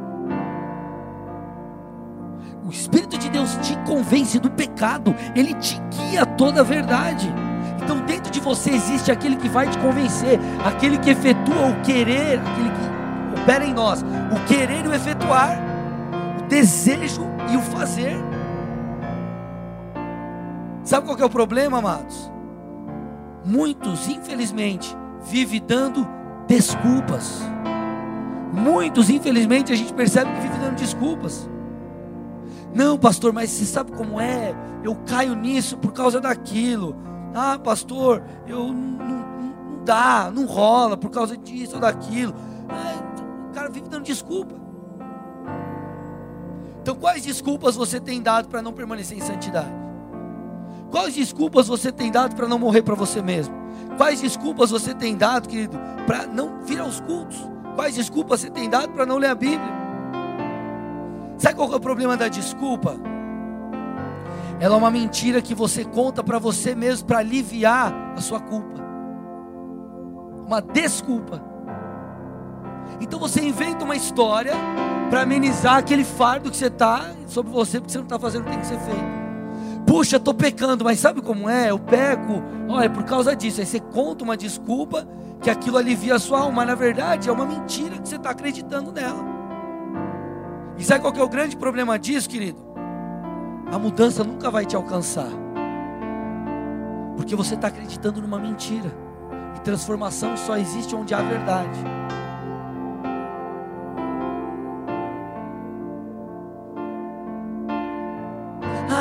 O 2.65 2.71
Espírito 2.71 3.19
de 3.19 3.29
Deus 3.29 3.55
te 3.59 3.77
convence 3.81 4.39
do 4.39 4.51
pecado, 4.51 5.15
ele 5.35 5.53
te 5.55 5.79
guia 5.91 6.25
toda 6.25 6.63
a 6.63 6.65
verdade. 6.65 7.31
Então, 7.85 8.01
dentro 8.07 8.33
de 8.33 8.41
você 8.41 8.71
existe 8.71 9.13
aquele 9.13 9.37
que 9.37 9.49
vai 9.49 9.69
te 9.69 9.77
convencer, 9.79 10.41
aquele 10.65 10.97
que 10.97 11.11
efetua 11.11 11.67
o 11.69 11.83
querer, 11.83 12.41
aquele 12.41 12.71
que 12.71 12.96
opera 13.47 13.65
em 13.65 13.73
nós, 13.73 14.03
o 14.03 14.45
querer 14.49 14.85
e 14.85 14.89
o 14.89 14.93
efetuar, 14.93 15.57
o 16.41 16.49
desejo 16.49 17.23
e 17.49 17.57
o 17.57 17.61
fazer. 17.61 18.17
Sabe 20.83 21.07
qual 21.07 21.17
é 21.17 21.25
o 21.25 21.31
problema, 21.31 21.79
amados? 21.79 22.31
Muitos, 23.45 24.09
infelizmente, 24.09 24.97
vivem 25.23 25.63
dando 25.65 26.07
desculpas. 26.49 27.41
Muitos, 28.53 29.09
infelizmente, 29.11 29.73
a 29.73 29.77
gente 29.77 29.95
percebe 29.95 30.33
que 30.33 30.41
vivem 30.41 30.59
dando 30.59 30.75
desculpas. 30.75 31.49
Não, 32.75 32.99
pastor, 32.99 33.33
mas 33.33 33.51
você 33.51 33.65
sabe 33.65 33.93
como 33.93 34.21
é? 34.21 34.55
Eu 34.83 34.97
caio 35.07 35.37
nisso 35.37 35.77
por 35.77 35.93
causa 35.93 36.21
daquilo. 36.21 36.97
Ah, 37.33 37.59
pastor, 37.63 38.25
eu 38.47 38.67
não, 38.67 38.73
não, 38.73 39.19
não 39.79 39.85
dá, 39.85 40.33
não 40.35 40.47
rola 40.47 40.97
por 40.97 41.11
causa 41.11 41.37
disso 41.37 41.77
ou 41.77 41.81
daquilo. 41.81 42.35
Cara 43.57 43.71
vive 43.71 43.89
dando 43.89 44.05
desculpa. 44.05 44.55
Então, 46.83 46.95
quais 46.95 47.23
desculpas 47.23 47.75
você 47.75 47.99
tem 47.99 48.21
dado 48.21 48.49
para 48.49 48.61
não 48.61 48.71
permanecer 48.71 49.17
em 49.17 49.23
santidade? 49.23 49.73
Quais 50.91 51.15
desculpas 51.15 51.67
você 51.67 51.91
tem 51.91 52.13
dado 52.13 52.37
para 52.37 52.47
não 52.47 52.59
morrer 52.59 52.83
para 52.83 52.95
você 52.95 53.23
mesmo? 53.23 53.55
Quais 53.97 54.21
desculpas 54.21 54.71
você 54.71 54.95
tem 54.95 55.17
dado, 55.17 55.49
querido, 55.49 55.81
para 56.07 56.27
não 56.27 56.61
vir 56.67 56.81
aos 56.81 57.01
cultos? 57.01 57.49
Quais 57.75 57.95
desculpas 57.95 58.43
você 58.43 58.51
tem 58.51 58.69
dado 58.69 58.93
para 58.93 59.07
não 59.07 59.17
ler 59.17 59.31
a 59.31 59.35
Bíblia? 59.35 59.73
Sabe 61.39 61.55
qual 61.55 61.73
é 61.73 61.77
o 61.77 61.81
problema 61.81 62.15
da 62.15 62.29
desculpa? 62.29 62.95
Ela 64.61 64.75
é 64.75 64.79
uma 64.79 64.91
mentira 64.91 65.41
que 65.41 65.55
você 65.55 65.83
conta 65.83 66.23
para 66.23 66.39
você 66.39 66.75
mesmo 66.75 67.07
para 67.07 67.21
aliviar 67.21 67.91
a 68.15 68.21
sua 68.21 68.39
culpa. 68.39 68.83
Uma 70.47 70.61
desculpa. 70.61 71.56
Então 73.01 73.19
você 73.19 73.43
inventa 73.43 73.85
uma 73.85 73.97
história 73.97 74.55
para 75.11 75.23
amenizar 75.23 75.77
aquele 75.77 76.05
fardo 76.05 76.51
que 76.51 76.57
você 76.57 76.67
está 76.67 77.11
sobre 77.27 77.53
você, 77.53 77.81
porque 77.81 77.93
você 77.93 77.99
não 77.99 78.05
está 78.05 78.19
fazendo 78.19 78.43
o 78.43 78.45
que 78.45 78.51
tem 78.51 78.61
que 78.61 78.67
ser 78.67 78.79
feito. 78.81 79.27
Puxa, 79.87 80.17
estou 80.17 80.35
pecando, 80.35 80.85
mas 80.85 80.99
sabe 80.99 81.23
como 81.23 81.49
é? 81.49 81.71
Eu 81.71 81.79
peco, 81.79 82.43
olha, 82.69 82.87
é 82.87 82.89
por 82.89 83.05
causa 83.05 83.37
disso. 83.37 83.61
Aí 83.61 83.67
você 83.67 83.79
conta 83.79 84.25
uma 84.25 84.37
desculpa 84.37 85.07
que 85.41 85.49
aquilo 85.49 85.79
alivia 85.79 86.17
a 86.17 86.19
sua 86.19 86.41
alma, 86.41 86.57
mas 86.57 86.67
na 86.67 86.75
verdade 86.75 87.29
é 87.29 87.33
uma 87.33 87.47
mentira 87.47 87.99
que 87.99 88.09
você 88.09 88.17
está 88.17 88.31
acreditando 88.31 88.91
nela. 88.91 89.25
E 90.77 90.85
sabe 90.85 91.01
qual 91.01 91.15
é 91.15 91.23
o 91.23 91.29
grande 91.29 91.57
problema 91.57 91.99
disso, 91.99 92.29
querido? 92.29 92.61
A 93.71 93.79
mudança 93.79 94.25
nunca 94.25 94.51
vai 94.51 94.67
te 94.67 94.75
alcançar. 94.75 95.31
Porque 97.17 97.35
você 97.35 97.55
está 97.55 97.69
acreditando 97.69 98.21
numa 98.21 98.39
mentira. 98.39 98.93
E 99.57 99.61
transformação 99.61 100.37
só 100.37 100.57
existe 100.57 100.95
onde 100.95 101.15
há 101.15 101.23
verdade. 101.23 101.79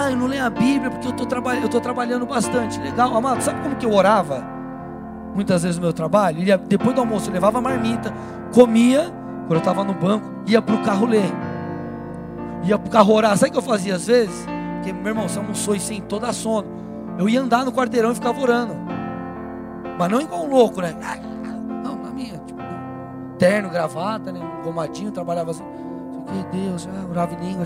Ah, 0.05 0.11
eu 0.11 0.17
não 0.17 0.27
leio 0.27 0.45
a 0.45 0.49
Bíblia 0.49 0.89
porque 0.91 1.07
eu 1.07 1.11
estou 1.11 1.25
traba 1.25 1.55
trabalhando 1.81 2.25
bastante. 2.25 2.79
Legal, 2.79 3.15
amado. 3.15 3.41
Sabe 3.41 3.61
como 3.61 3.75
que 3.75 3.85
eu 3.85 3.93
orava? 3.93 4.43
Muitas 5.33 5.63
vezes 5.63 5.77
no 5.77 5.83
meu 5.83 5.93
trabalho. 5.93 6.39
depois 6.67 6.93
do 6.93 7.01
almoço 7.01 7.29
eu 7.29 7.33
levava 7.33 7.57
a 7.57 7.61
marmita, 7.61 8.13
comia, 8.53 9.11
quando 9.47 9.53
eu 9.53 9.57
estava 9.57 9.83
no 9.83 9.93
banco, 9.93 10.29
ia 10.47 10.61
para 10.61 10.75
o 10.75 10.83
carro 10.83 11.05
ler 11.05 11.31
ia 12.65 12.77
pro 12.77 12.89
carro 12.89 13.13
orar. 13.13 13.37
Sabe 13.37 13.49
o 13.49 13.51
que 13.53 13.57
eu 13.59 13.61
fazia 13.61 13.95
às 13.95 14.07
vezes? 14.07 14.45
Porque, 14.75 14.91
meu 14.91 15.07
irmão, 15.07 15.29
você 15.29 15.39
almoçou 15.39 15.75
e 15.75 15.79
sem 15.79 16.01
toda 16.01 16.31
sono. 16.33 16.67
Eu 17.17 17.29
ia 17.29 17.39
andar 17.41 17.63
no 17.63 17.71
quarteirão 17.71 18.11
e 18.11 18.15
ficava 18.15 18.39
orando. 18.39 18.75
Mas 19.97 20.11
não 20.11 20.19
igual 20.19 20.43
um 20.43 20.49
louco, 20.49 20.81
né? 20.81 20.93
Não, 21.83 21.95
na 21.95 22.11
minha, 22.11 22.37
tipo, 22.39 22.59
terno, 23.37 23.69
gravata, 23.69 24.31
né? 24.31 24.39
Um 24.39 24.63
gomadinho, 24.63 25.11
trabalhava 25.11 25.51
assim. 25.51 25.63
Que 26.25 26.57
Deus, 26.57 26.89
ah, 26.91 27.05
orava 27.09 27.33
em 27.35 27.47
língua, 27.47 27.63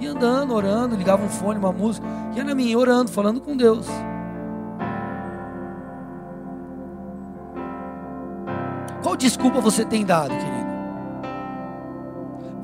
ia 0.00 0.10
andando, 0.10 0.54
orando, 0.54 0.96
ligava 0.96 1.24
um 1.24 1.28
fone, 1.28 1.58
uma 1.58 1.72
música, 1.72 2.06
ia 2.34 2.44
na 2.44 2.54
minha, 2.54 2.78
orando, 2.78 3.10
falando 3.10 3.40
com 3.40 3.56
Deus. 3.56 3.86
Qual 9.02 9.16
desculpa 9.16 9.60
você 9.60 9.84
tem 9.84 10.04
dado, 10.04 10.30
querido? 10.30 10.66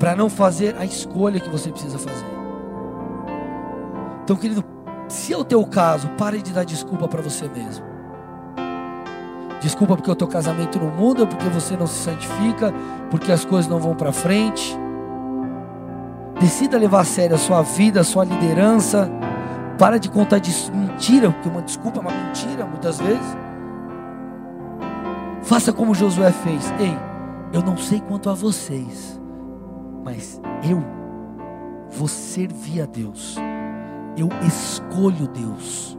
para 0.03 0.17
não 0.17 0.29
fazer 0.29 0.75
a 0.77 0.83
escolha 0.83 1.39
que 1.39 1.47
você 1.47 1.71
precisa 1.71 1.97
fazer. 1.97 2.25
Então, 4.21 4.35
querido, 4.35 4.61
se 5.07 5.31
é 5.31 5.37
o 5.37 5.45
teu 5.45 5.65
caso, 5.65 6.09
pare 6.17 6.41
de 6.41 6.51
dar 6.51 6.65
desculpa 6.65 7.07
para 7.07 7.21
você 7.21 7.47
mesmo. 7.47 7.85
Desculpa 9.61 9.95
porque 9.95 10.11
o 10.11 10.15
teu 10.15 10.27
casamento 10.27 10.77
não 10.77 10.89
muda, 10.89 11.25
porque 11.25 11.47
você 11.47 11.77
não 11.77 11.87
se 11.87 12.03
santifica, 12.03 12.73
porque 13.09 13.31
as 13.31 13.45
coisas 13.45 13.71
não 13.71 13.79
vão 13.79 13.95
para 13.95 14.11
frente. 14.11 14.77
Decida 16.43 16.77
levar 16.77 16.99
a 16.99 17.05
sério 17.05 17.37
a 17.37 17.39
sua 17.39 17.61
vida, 17.61 18.01
a 18.01 18.03
sua 18.03 18.25
liderança. 18.25 19.09
Para 19.79 19.97
de 19.97 20.09
contar 20.09 20.39
de 20.39 20.51
mentira, 20.73 21.31
porque 21.31 21.47
uma 21.47 21.61
desculpa 21.61 21.99
é 21.99 22.01
uma 22.01 22.11
mentira 22.11 22.65
muitas 22.65 22.99
vezes. 22.99 23.37
Faça 25.41 25.71
como 25.71 25.95
Josué 25.95 26.33
fez. 26.33 26.69
Ei, 26.81 26.93
eu 27.53 27.61
não 27.61 27.77
sei 27.77 28.01
quanto 28.01 28.29
a 28.29 28.33
vocês, 28.33 29.21
mas 30.03 30.41
eu 30.69 30.83
vou 31.89 32.09
servir 32.09 32.81
a 32.81 32.85
Deus. 32.87 33.37
Eu 34.17 34.27
escolho 34.45 35.29
Deus. 35.29 35.97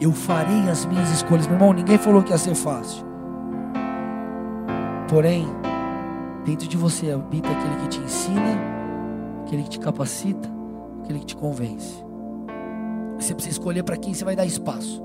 Eu 0.00 0.12
farei 0.12 0.70
as 0.70 0.86
minhas 0.86 1.10
escolhas. 1.10 1.48
Meu 1.48 1.56
irmão, 1.56 1.72
ninguém 1.72 1.98
falou 1.98 2.22
que 2.22 2.30
ia 2.30 2.38
ser 2.38 2.54
fácil. 2.54 3.04
Porém, 5.08 5.44
dentro 6.44 6.68
de 6.68 6.76
você 6.76 7.10
habita 7.10 7.50
aquele 7.50 7.74
que 7.82 7.88
te 7.88 7.98
ensina, 7.98 8.79
aquele 9.50 9.64
que 9.64 9.70
te 9.70 9.80
capacita, 9.80 10.48
aquele 11.02 11.18
que 11.18 11.26
te 11.26 11.36
convence. 11.36 12.04
Você 13.18 13.34
precisa 13.34 13.58
escolher 13.58 13.82
para 13.82 13.96
quem 13.96 14.14
você 14.14 14.24
vai 14.24 14.36
dar 14.36 14.46
espaço. 14.46 15.02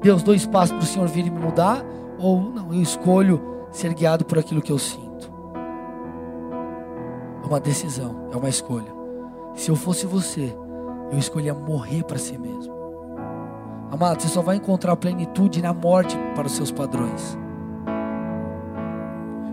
Deus, 0.00 0.22
dou 0.22 0.34
espaço 0.34 0.74
para 0.74 0.82
o 0.82 0.86
Senhor 0.86 1.06
vir 1.06 1.26
e 1.26 1.30
me 1.30 1.38
mudar, 1.38 1.84
ou 2.18 2.40
não, 2.40 2.72
eu 2.72 2.80
escolho 2.80 3.38
ser 3.70 3.92
guiado 3.92 4.24
por 4.24 4.38
aquilo 4.38 4.62
que 4.62 4.72
eu 4.72 4.78
sinto. 4.78 5.30
É 7.44 7.46
uma 7.46 7.60
decisão, 7.60 8.30
é 8.32 8.36
uma 8.36 8.48
escolha. 8.48 8.96
Se 9.54 9.70
eu 9.70 9.76
fosse 9.76 10.06
você, 10.06 10.56
eu 11.12 11.18
escolhia 11.18 11.54
morrer 11.54 12.02
para 12.02 12.18
si 12.18 12.38
mesmo. 12.38 12.74
Amado, 13.90 14.22
você 14.22 14.28
só 14.28 14.40
vai 14.40 14.56
encontrar 14.56 14.96
plenitude 14.96 15.60
na 15.60 15.74
morte 15.74 16.16
para 16.34 16.46
os 16.46 16.52
seus 16.52 16.72
padrões. 16.72 17.38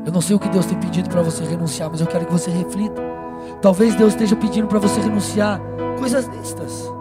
Eu 0.06 0.12
não 0.14 0.22
sei 0.22 0.36
o 0.36 0.39
que 0.39 0.50
Deus 0.50 0.66
tem 0.66 0.80
pedido 0.80 1.10
para 1.10 1.22
você 1.22 1.43
renunciar, 1.43 1.89
mas 1.89 2.00
eu 2.00 2.08
quero 2.08 2.26
que 2.26 2.32
você 2.32 2.50
reflita. 2.50 3.12
Talvez 3.62 3.96
Deus 3.96 4.14
esteja 4.14 4.36
pedindo 4.36 4.68
para 4.68 4.80
você 4.80 5.00
renunciar 5.00 5.60
coisas 5.98 6.26
listas. 6.26 6.91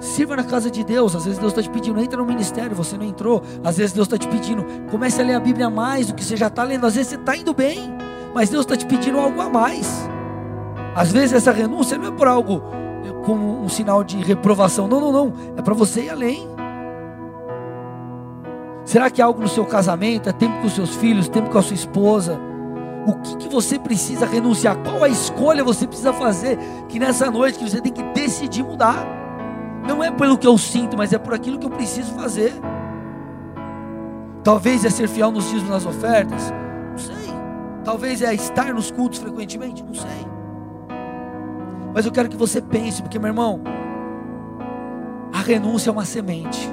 Sirva 0.00 0.36
na 0.36 0.44
casa 0.44 0.70
de 0.70 0.84
Deus. 0.84 1.16
Às 1.16 1.24
vezes 1.24 1.38
Deus 1.38 1.52
está 1.52 1.62
te 1.62 1.70
pedindo, 1.70 1.98
entra 2.00 2.18
no 2.18 2.26
ministério, 2.26 2.76
você 2.76 2.96
não 2.96 3.04
entrou. 3.04 3.42
Às 3.64 3.78
vezes 3.78 3.92
Deus 3.92 4.06
está 4.06 4.18
te 4.18 4.28
pedindo, 4.28 4.64
comece 4.90 5.20
a 5.20 5.24
ler 5.24 5.34
a 5.34 5.40
Bíblia 5.40 5.70
mais 5.70 6.08
do 6.08 6.14
que 6.14 6.24
você 6.24 6.36
já 6.36 6.48
está 6.48 6.62
lendo. 6.62 6.86
Às 6.86 6.94
vezes 6.94 7.10
você 7.10 7.16
está 7.16 7.36
indo 7.36 7.54
bem, 7.54 7.92
mas 8.34 8.50
Deus 8.50 8.64
está 8.64 8.76
te 8.76 8.86
pedindo 8.86 9.18
algo 9.18 9.40
a 9.40 9.48
mais. 9.48 10.08
Às 10.94 11.10
vezes 11.10 11.32
essa 11.32 11.50
renúncia 11.50 11.98
não 11.98 12.08
é 12.08 12.10
por 12.10 12.28
algo 12.28 12.62
é, 13.04 13.24
como 13.24 13.60
um 13.60 13.68
sinal 13.68 14.04
de 14.04 14.16
reprovação. 14.18 14.86
Não, 14.86 15.00
não, 15.00 15.10
não. 15.10 15.32
É 15.56 15.62
para 15.62 15.74
você 15.74 16.02
ir 16.02 16.10
além. 16.10 16.46
Será 18.84 19.10
que 19.10 19.20
é 19.20 19.24
algo 19.24 19.40
no 19.40 19.48
seu 19.48 19.64
casamento? 19.64 20.28
É 20.28 20.32
tempo 20.32 20.60
com 20.60 20.66
os 20.66 20.74
seus 20.74 20.94
filhos, 20.94 21.28
tempo 21.28 21.50
com 21.50 21.58
a 21.58 21.62
sua 21.62 21.74
esposa? 21.74 22.38
O 23.06 23.14
que, 23.16 23.36
que 23.36 23.48
você 23.48 23.78
precisa 23.78 24.24
renunciar? 24.24 24.76
Qual 24.78 25.04
a 25.04 25.08
escolha 25.08 25.62
você 25.62 25.86
precisa 25.86 26.12
fazer? 26.12 26.58
Que 26.88 26.98
nessa 26.98 27.30
noite 27.30 27.58
que 27.58 27.68
você 27.68 27.80
tem 27.80 27.92
que 27.92 28.02
decidir 28.14 28.62
mudar. 28.62 29.06
Não 29.86 30.02
é 30.02 30.10
pelo 30.10 30.38
que 30.38 30.46
eu 30.46 30.56
sinto, 30.56 30.96
mas 30.96 31.12
é 31.12 31.18
por 31.18 31.34
aquilo 31.34 31.58
que 31.58 31.66
eu 31.66 31.70
preciso 31.70 32.12
fazer. 32.14 32.54
Talvez 34.42 34.84
é 34.84 34.90
ser 34.90 35.08
fiel 35.08 35.30
nos 35.30 35.44
dízimos 35.44 35.70
nas 35.70 35.84
ofertas. 35.84 36.50
Não 36.90 36.98
sei. 36.98 37.34
Talvez 37.84 38.22
é 38.22 38.34
estar 38.34 38.72
nos 38.72 38.90
cultos 38.90 39.18
frequentemente. 39.18 39.82
Não 39.82 39.94
sei. 39.94 40.26
Mas 41.94 42.06
eu 42.06 42.12
quero 42.12 42.28
que 42.28 42.36
você 42.36 42.60
pense, 42.60 43.02
porque 43.02 43.18
meu 43.18 43.28
irmão, 43.28 43.60
a 45.32 45.38
renúncia 45.38 45.90
é 45.90 45.92
uma 45.92 46.04
semente. 46.04 46.70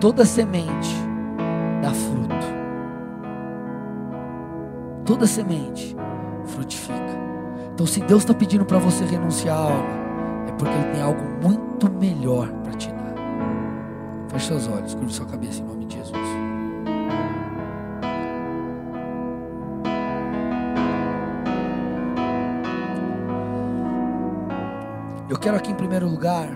toda 0.00 0.24
semente 0.26 0.94
dá 1.80 1.90
fruto. 1.90 2.63
Toda 5.04 5.26
semente 5.26 5.94
frutifica. 6.46 6.94
Então, 7.74 7.86
se 7.86 8.00
Deus 8.00 8.22
está 8.22 8.32
pedindo 8.32 8.64
para 8.64 8.78
você 8.78 9.04
renunciar 9.04 9.56
a 9.56 9.60
algo, 9.60 9.88
é 10.48 10.52
porque 10.52 10.72
Ele 10.72 10.92
tem 10.92 11.02
algo 11.02 11.20
muito 11.42 11.90
melhor 11.90 12.48
para 12.62 12.72
te 12.72 12.88
dar. 12.88 13.14
Feche 14.30 14.46
seus 14.46 14.68
olhos, 14.68 14.94
curva 14.94 15.10
sua 15.10 15.26
cabeça 15.26 15.60
em 15.60 15.64
nome 15.66 15.84
de 15.86 15.96
Jesus. 15.96 16.14
Eu 25.28 25.38
quero 25.38 25.56
aqui 25.56 25.70
em 25.72 25.74
primeiro 25.74 26.08
lugar 26.08 26.48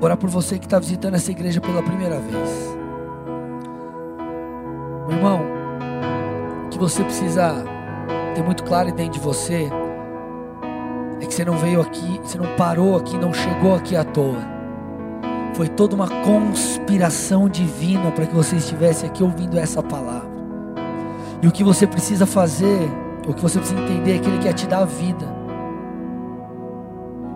orar 0.00 0.16
por 0.16 0.28
você 0.28 0.58
que 0.58 0.66
está 0.66 0.78
visitando 0.78 1.14
essa 1.14 1.30
igreja 1.30 1.60
pela 1.60 1.82
primeira 1.82 2.20
vez. 2.20 2.76
Meu 5.08 5.16
irmão, 5.16 5.40
que 6.76 6.82
você 6.82 7.02
precisa 7.02 7.64
ter 8.34 8.42
muito 8.42 8.62
claro 8.62 8.92
dentro 8.92 9.14
de 9.14 9.20
você 9.20 9.70
é 11.20 11.24
que 11.24 11.32
você 11.32 11.44
não 11.44 11.56
veio 11.56 11.80
aqui, 11.80 12.20
você 12.22 12.36
não 12.36 12.54
parou 12.56 12.96
aqui, 12.96 13.16
não 13.16 13.32
chegou 13.32 13.74
aqui 13.74 13.96
à 13.96 14.04
toa. 14.04 14.56
Foi 15.54 15.68
toda 15.68 15.94
uma 15.94 16.08
conspiração 16.22 17.48
divina 17.48 18.10
para 18.10 18.26
que 18.26 18.34
você 18.34 18.56
estivesse 18.56 19.06
aqui 19.06 19.22
ouvindo 19.22 19.58
essa 19.58 19.82
palavra. 19.82 20.28
E 21.42 21.46
o 21.46 21.52
que 21.52 21.64
você 21.64 21.86
precisa 21.86 22.26
fazer, 22.26 22.90
o 23.26 23.32
que 23.32 23.40
você 23.40 23.58
precisa 23.58 23.80
entender 23.80 24.16
é 24.16 24.18
que 24.18 24.28
Ele 24.28 24.38
quer 24.38 24.52
te 24.52 24.66
dar 24.66 24.80
a 24.80 24.84
vida. 24.84 25.24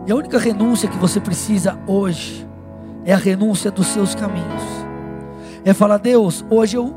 E 0.07 0.13
a 0.13 0.17
única 0.17 0.39
renúncia 0.39 0.89
que 0.89 0.99
você 0.99 1.19
precisa 1.19 1.79
hoje 1.87 2.47
é 3.07 3.15
a 3.15 3.19
renúncia 3.19 3.71
dos 3.71 3.87
seus 3.87 4.15
caminhos. 4.15 4.63
É 5.65 5.73
falar, 5.73 5.97
Deus, 5.97 6.45
hoje 6.51 6.77
eu, 6.77 6.95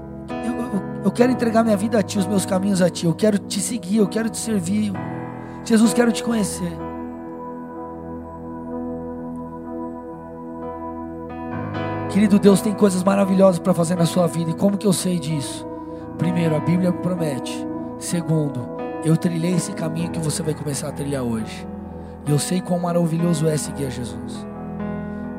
eu, 1.04 1.12
quero 1.12 1.32
entregar 1.32 1.64
minha 1.64 1.78
vida 1.78 1.99
a 1.99 2.04
Ti, 2.04 2.20
os 2.20 2.28
meus 2.28 2.45
caminhos 2.45 2.82
a 2.82 2.89
Ti. 2.89 3.06
Eu 3.06 3.14
quero 3.14 3.38
te 3.38 3.60
seguir, 3.60 3.97
eu 3.97 4.08
quero 4.08 4.30
te 4.30 4.38
servir. 4.38 4.91
Jesus, 5.66 5.93
quero 5.93 6.12
te 6.12 6.24
conhecer. 6.24 6.72
Querido 12.10 12.38
Deus, 12.38 12.62
tem 12.62 12.74
coisas 12.74 13.04
maravilhosas 13.04 13.60
para 13.60 13.74
fazer 13.74 13.95
na 13.95 14.06
sua 14.06 14.28
vida. 14.28 14.51
E 14.51 14.54
como 14.54 14.78
que 14.78 14.86
eu 14.86 14.93
sei 14.93 15.18
disso? 15.18 15.66
Primeiro, 16.18 16.56
a 16.56 16.60
Bíblia 16.60 16.91
me 16.91 16.97
promete. 16.99 17.66
Segundo, 17.97 18.78
eu 19.04 19.18
trilhei 19.18 19.56
esse 19.56 19.74
caminho 19.74 20.12
que 20.12 20.20
você 20.20 20.43
vai 20.43 20.54
começar 20.54 20.89
a 20.89 20.91
trilhar 20.91 21.24
hoje. 21.24 21.68
E 22.28 22.32
eu 22.32 22.39
sei 22.39 22.62
quão 22.62 22.80
maravilhoso 22.80 23.47
é 23.47 23.58
seguir 23.58 23.88
a 23.88 23.89
Jesus. 23.89 24.45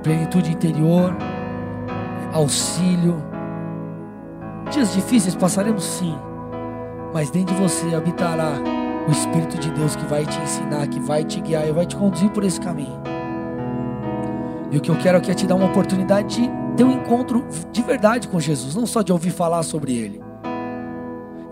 Plenitude 0.03 0.51
interior, 0.51 1.17
auxílio. 2.33 3.34
Dias 4.75 4.93
difíceis 4.93 5.37
passaremos 5.37 5.85
sim, 5.85 6.17
mas 7.13 7.31
dentro 7.31 7.55
de 7.55 7.63
você 7.63 7.95
habitará 7.95 8.55
o 9.07 9.11
Espírito 9.13 9.57
de 9.57 9.71
Deus 9.71 9.95
que 9.95 10.05
vai 10.05 10.27
te 10.27 10.37
ensinar, 10.41 10.89
que 10.89 10.99
vai 10.99 11.23
te 11.23 11.41
guiar 11.41 11.69
e 11.69 11.71
vai 11.71 11.87
te 11.87 11.95
conduzir 11.95 12.29
por 12.31 12.43
esse 12.43 12.61
caminho. 12.61 13.01
E 14.73 14.77
o 14.77 14.81
que 14.81 14.91
eu 14.91 14.99
quero 14.99 15.19
aqui 15.19 15.31
é 15.31 15.35
te 15.35 15.47
dar 15.47 15.55
uma 15.55 15.67
oportunidade 15.67 16.41
de 16.41 16.51
ter 16.77 16.83
um 16.83 16.91
encontro 16.91 17.47
de 17.71 17.83
verdade 17.83 18.27
com 18.27 18.41
Jesus, 18.41 18.75
não 18.75 18.85
só 18.85 19.01
de 19.01 19.13
ouvir 19.13 19.31
falar 19.31 19.63
sobre 19.63 19.97
Ele. 19.97 20.21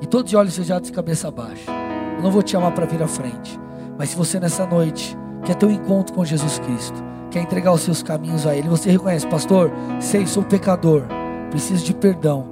E 0.01 0.07
todos 0.07 0.29
de 0.29 0.37
olhos 0.37 0.57
fechados 0.57 0.89
e 0.89 0.93
cabeça 0.93 1.31
baixa. 1.31 1.71
Eu 2.17 2.25
não 2.25 2.31
vou 2.33 2.43
te 2.43 2.51
chamar 2.51 2.73
para 2.73 2.87
vir 2.87 3.05
à 3.05 3.07
frente, 3.07 3.57
mas 3.97 4.09
se 4.09 4.17
você 4.17 4.41
nessa 4.41 4.67
noite 4.67 5.17
quer 5.45 5.55
ter 5.55 5.67
um 5.67 5.71
encontro 5.71 6.13
com 6.13 6.25
Jesus 6.25 6.59
Cristo, 6.59 7.01
quer 7.31 7.41
entregar 7.41 7.73
os 7.73 7.83
seus 7.83 8.03
caminhos 8.03 8.49
a 8.49 8.57
Ele, 8.57 8.69
você 8.69 8.91
reconhece, 8.91 9.29
pastor, 9.29 9.71
sei, 10.01 10.27
sou 10.27 10.43
pecador, 10.43 11.05
preciso 11.53 11.85
de 11.85 11.95
perdão. 11.95 12.52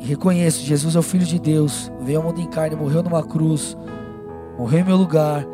E 0.00 0.04
reconheço, 0.04 0.60
Jesus 0.60 0.94
é 0.94 0.98
o 0.98 1.02
Filho 1.02 1.24
de 1.24 1.38
Deus, 1.38 1.90
veio 2.00 2.18
ao 2.18 2.24
mundo 2.24 2.40
em 2.40 2.46
carne, 2.46 2.76
morreu 2.76 3.02
numa 3.02 3.22
cruz, 3.22 3.76
morreu 4.58 4.80
em 4.80 4.84
meu 4.84 4.96
lugar, 4.96 5.44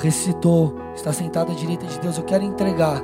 ressuscitou, 0.00 0.74
está 0.94 1.12
sentado 1.12 1.52
à 1.52 1.54
direita 1.54 1.86
de 1.86 1.98
Deus. 2.00 2.16
Eu 2.16 2.24
quero 2.24 2.44
entregar 2.44 3.02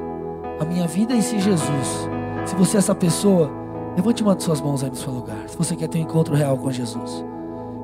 a 0.58 0.64
minha 0.64 0.86
vida 0.86 1.14
em 1.14 1.20
si, 1.20 1.38
Jesus. 1.38 2.08
Se 2.46 2.54
você 2.54 2.76
é 2.76 2.78
essa 2.78 2.94
pessoa, 2.94 3.50
levante 3.96 4.22
uma 4.22 4.34
de 4.34 4.42
suas 4.42 4.60
mãos 4.60 4.82
aí 4.82 4.90
no 4.90 4.96
seu 4.96 5.12
lugar. 5.12 5.48
Se 5.48 5.56
você 5.56 5.76
quer 5.76 5.88
ter 5.88 5.98
um 5.98 6.02
encontro 6.02 6.34
real 6.34 6.56
com 6.56 6.70
Jesus, 6.70 7.24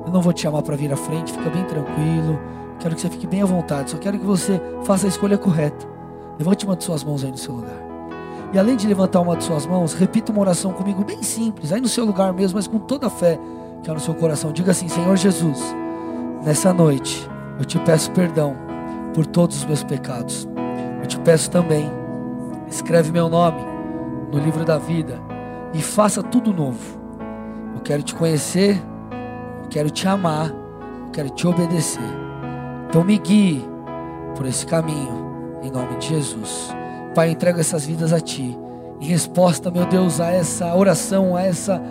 eu 0.05 0.11
não 0.11 0.21
vou 0.21 0.33
te 0.33 0.41
chamar 0.41 0.61
para 0.61 0.75
vir 0.75 0.91
à 0.91 0.97
frente, 0.97 1.31
fica 1.31 1.49
bem 1.49 1.63
tranquilo. 1.65 2.39
Quero 2.79 2.95
que 2.95 3.01
você 3.01 3.09
fique 3.09 3.27
bem 3.27 3.41
à 3.41 3.45
vontade. 3.45 3.91
Só 3.91 3.97
quero 3.97 4.19
que 4.19 4.25
você 4.25 4.59
faça 4.83 5.05
a 5.05 5.09
escolha 5.09 5.37
correta. 5.37 5.87
Levante 6.37 6.65
uma 6.65 6.75
de 6.75 6.83
suas 6.83 7.03
mãos 7.03 7.23
aí 7.23 7.31
no 7.31 7.37
seu 7.37 7.53
lugar. 7.53 7.82
E 8.53 8.59
além 8.59 8.75
de 8.75 8.87
levantar 8.87 9.19
uma 9.19 9.35
de 9.35 9.43
suas 9.43 9.65
mãos, 9.65 9.93
repita 9.93 10.31
uma 10.31 10.41
oração 10.41 10.71
comigo 10.71 11.03
bem 11.03 11.23
simples, 11.23 11.71
aí 11.71 11.81
no 11.81 11.87
seu 11.87 12.05
lugar 12.05 12.31
mesmo, 12.31 12.57
mas 12.57 12.67
com 12.67 12.77
toda 12.77 13.07
a 13.07 13.09
fé 13.09 13.39
que 13.81 13.89
há 13.89 13.93
no 13.93 13.99
seu 13.99 14.13
coração. 14.13 14.51
Diga 14.51 14.71
assim: 14.71 14.87
Senhor 14.87 15.17
Jesus, 15.17 15.59
nessa 16.45 16.71
noite 16.71 17.27
eu 17.57 17.65
te 17.65 17.79
peço 17.79 18.11
perdão 18.11 18.55
por 19.13 19.25
todos 19.25 19.57
os 19.57 19.65
meus 19.65 19.83
pecados. 19.83 20.47
Eu 21.01 21.07
te 21.07 21.19
peço 21.19 21.49
também, 21.49 21.89
escreve 22.67 23.11
meu 23.11 23.27
nome 23.27 23.61
no 24.31 24.37
livro 24.37 24.63
da 24.63 24.77
vida 24.77 25.19
e 25.73 25.81
faça 25.81 26.21
tudo 26.21 26.53
novo. 26.53 27.01
Eu 27.75 27.81
quero 27.81 28.03
te 28.03 28.13
conhecer, 28.13 28.79
eu 29.63 29.69
quero 29.69 29.89
te 29.89 30.07
amar, 30.07 30.49
eu 30.49 31.11
quero 31.11 31.29
te 31.31 31.47
obedecer. 31.47 32.03
Então 32.87 33.03
me 33.03 33.17
guie 33.17 33.65
por 34.35 34.45
esse 34.45 34.63
caminho, 34.63 35.59
em 35.63 35.71
nome 35.71 35.97
de 35.97 36.09
Jesus. 36.09 36.82
Pai, 37.13 37.27
eu 37.29 37.33
entrego 37.33 37.59
essas 37.59 37.85
vidas 37.85 38.11
a 38.11 38.19
Ti. 38.19 38.57
Em 38.99 39.05
resposta, 39.05 39.69
meu 39.69 39.85
Deus, 39.85 40.19
a 40.19 40.31
essa 40.31 40.73
oração, 40.75 41.35
a 41.35 41.43
essa, 41.43 41.81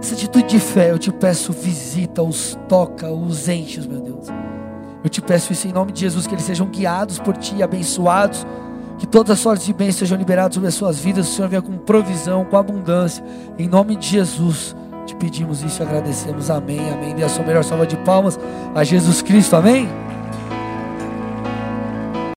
essa 0.00 0.14
atitude 0.14 0.46
de 0.46 0.58
fé, 0.58 0.90
eu 0.90 0.98
te 0.98 1.12
peço, 1.12 1.52
visita-os, 1.52 2.58
toca, 2.68 3.10
os 3.10 3.48
enche, 3.48 3.80
meu 3.86 4.00
Deus. 4.00 4.26
Eu 5.02 5.08
te 5.08 5.22
peço 5.22 5.52
isso 5.52 5.68
em 5.68 5.72
nome 5.72 5.92
de 5.92 6.00
Jesus, 6.00 6.26
que 6.26 6.34
eles 6.34 6.44
sejam 6.44 6.66
guiados 6.66 7.18
por 7.18 7.36
Ti, 7.36 7.62
abençoados, 7.62 8.46
que 8.98 9.06
todas 9.06 9.30
as 9.32 9.38
sortes 9.38 9.64
de 9.64 9.72
bens 9.72 9.94
sejam 9.94 10.18
liberadas 10.18 10.54
sobre 10.54 10.68
as 10.68 10.74
suas 10.74 10.98
vidas, 10.98 11.28
o 11.28 11.32
Senhor 11.32 11.48
venha 11.48 11.62
com 11.62 11.76
provisão, 11.78 12.44
com 12.44 12.56
abundância. 12.56 13.24
Em 13.58 13.68
nome 13.68 13.94
de 13.96 14.08
Jesus, 14.08 14.74
te 15.06 15.14
pedimos 15.14 15.62
isso 15.62 15.82
e 15.82 15.86
agradecemos. 15.86 16.50
Amém, 16.50 16.80
amém. 16.90 17.14
Dê 17.14 17.22
a 17.22 17.28
sua 17.28 17.44
melhor 17.44 17.62
salva 17.62 17.86
de 17.86 17.96
palmas 17.98 18.38
a 18.74 18.82
Jesus 18.82 19.22
Cristo, 19.22 19.54
amém. 19.54 19.88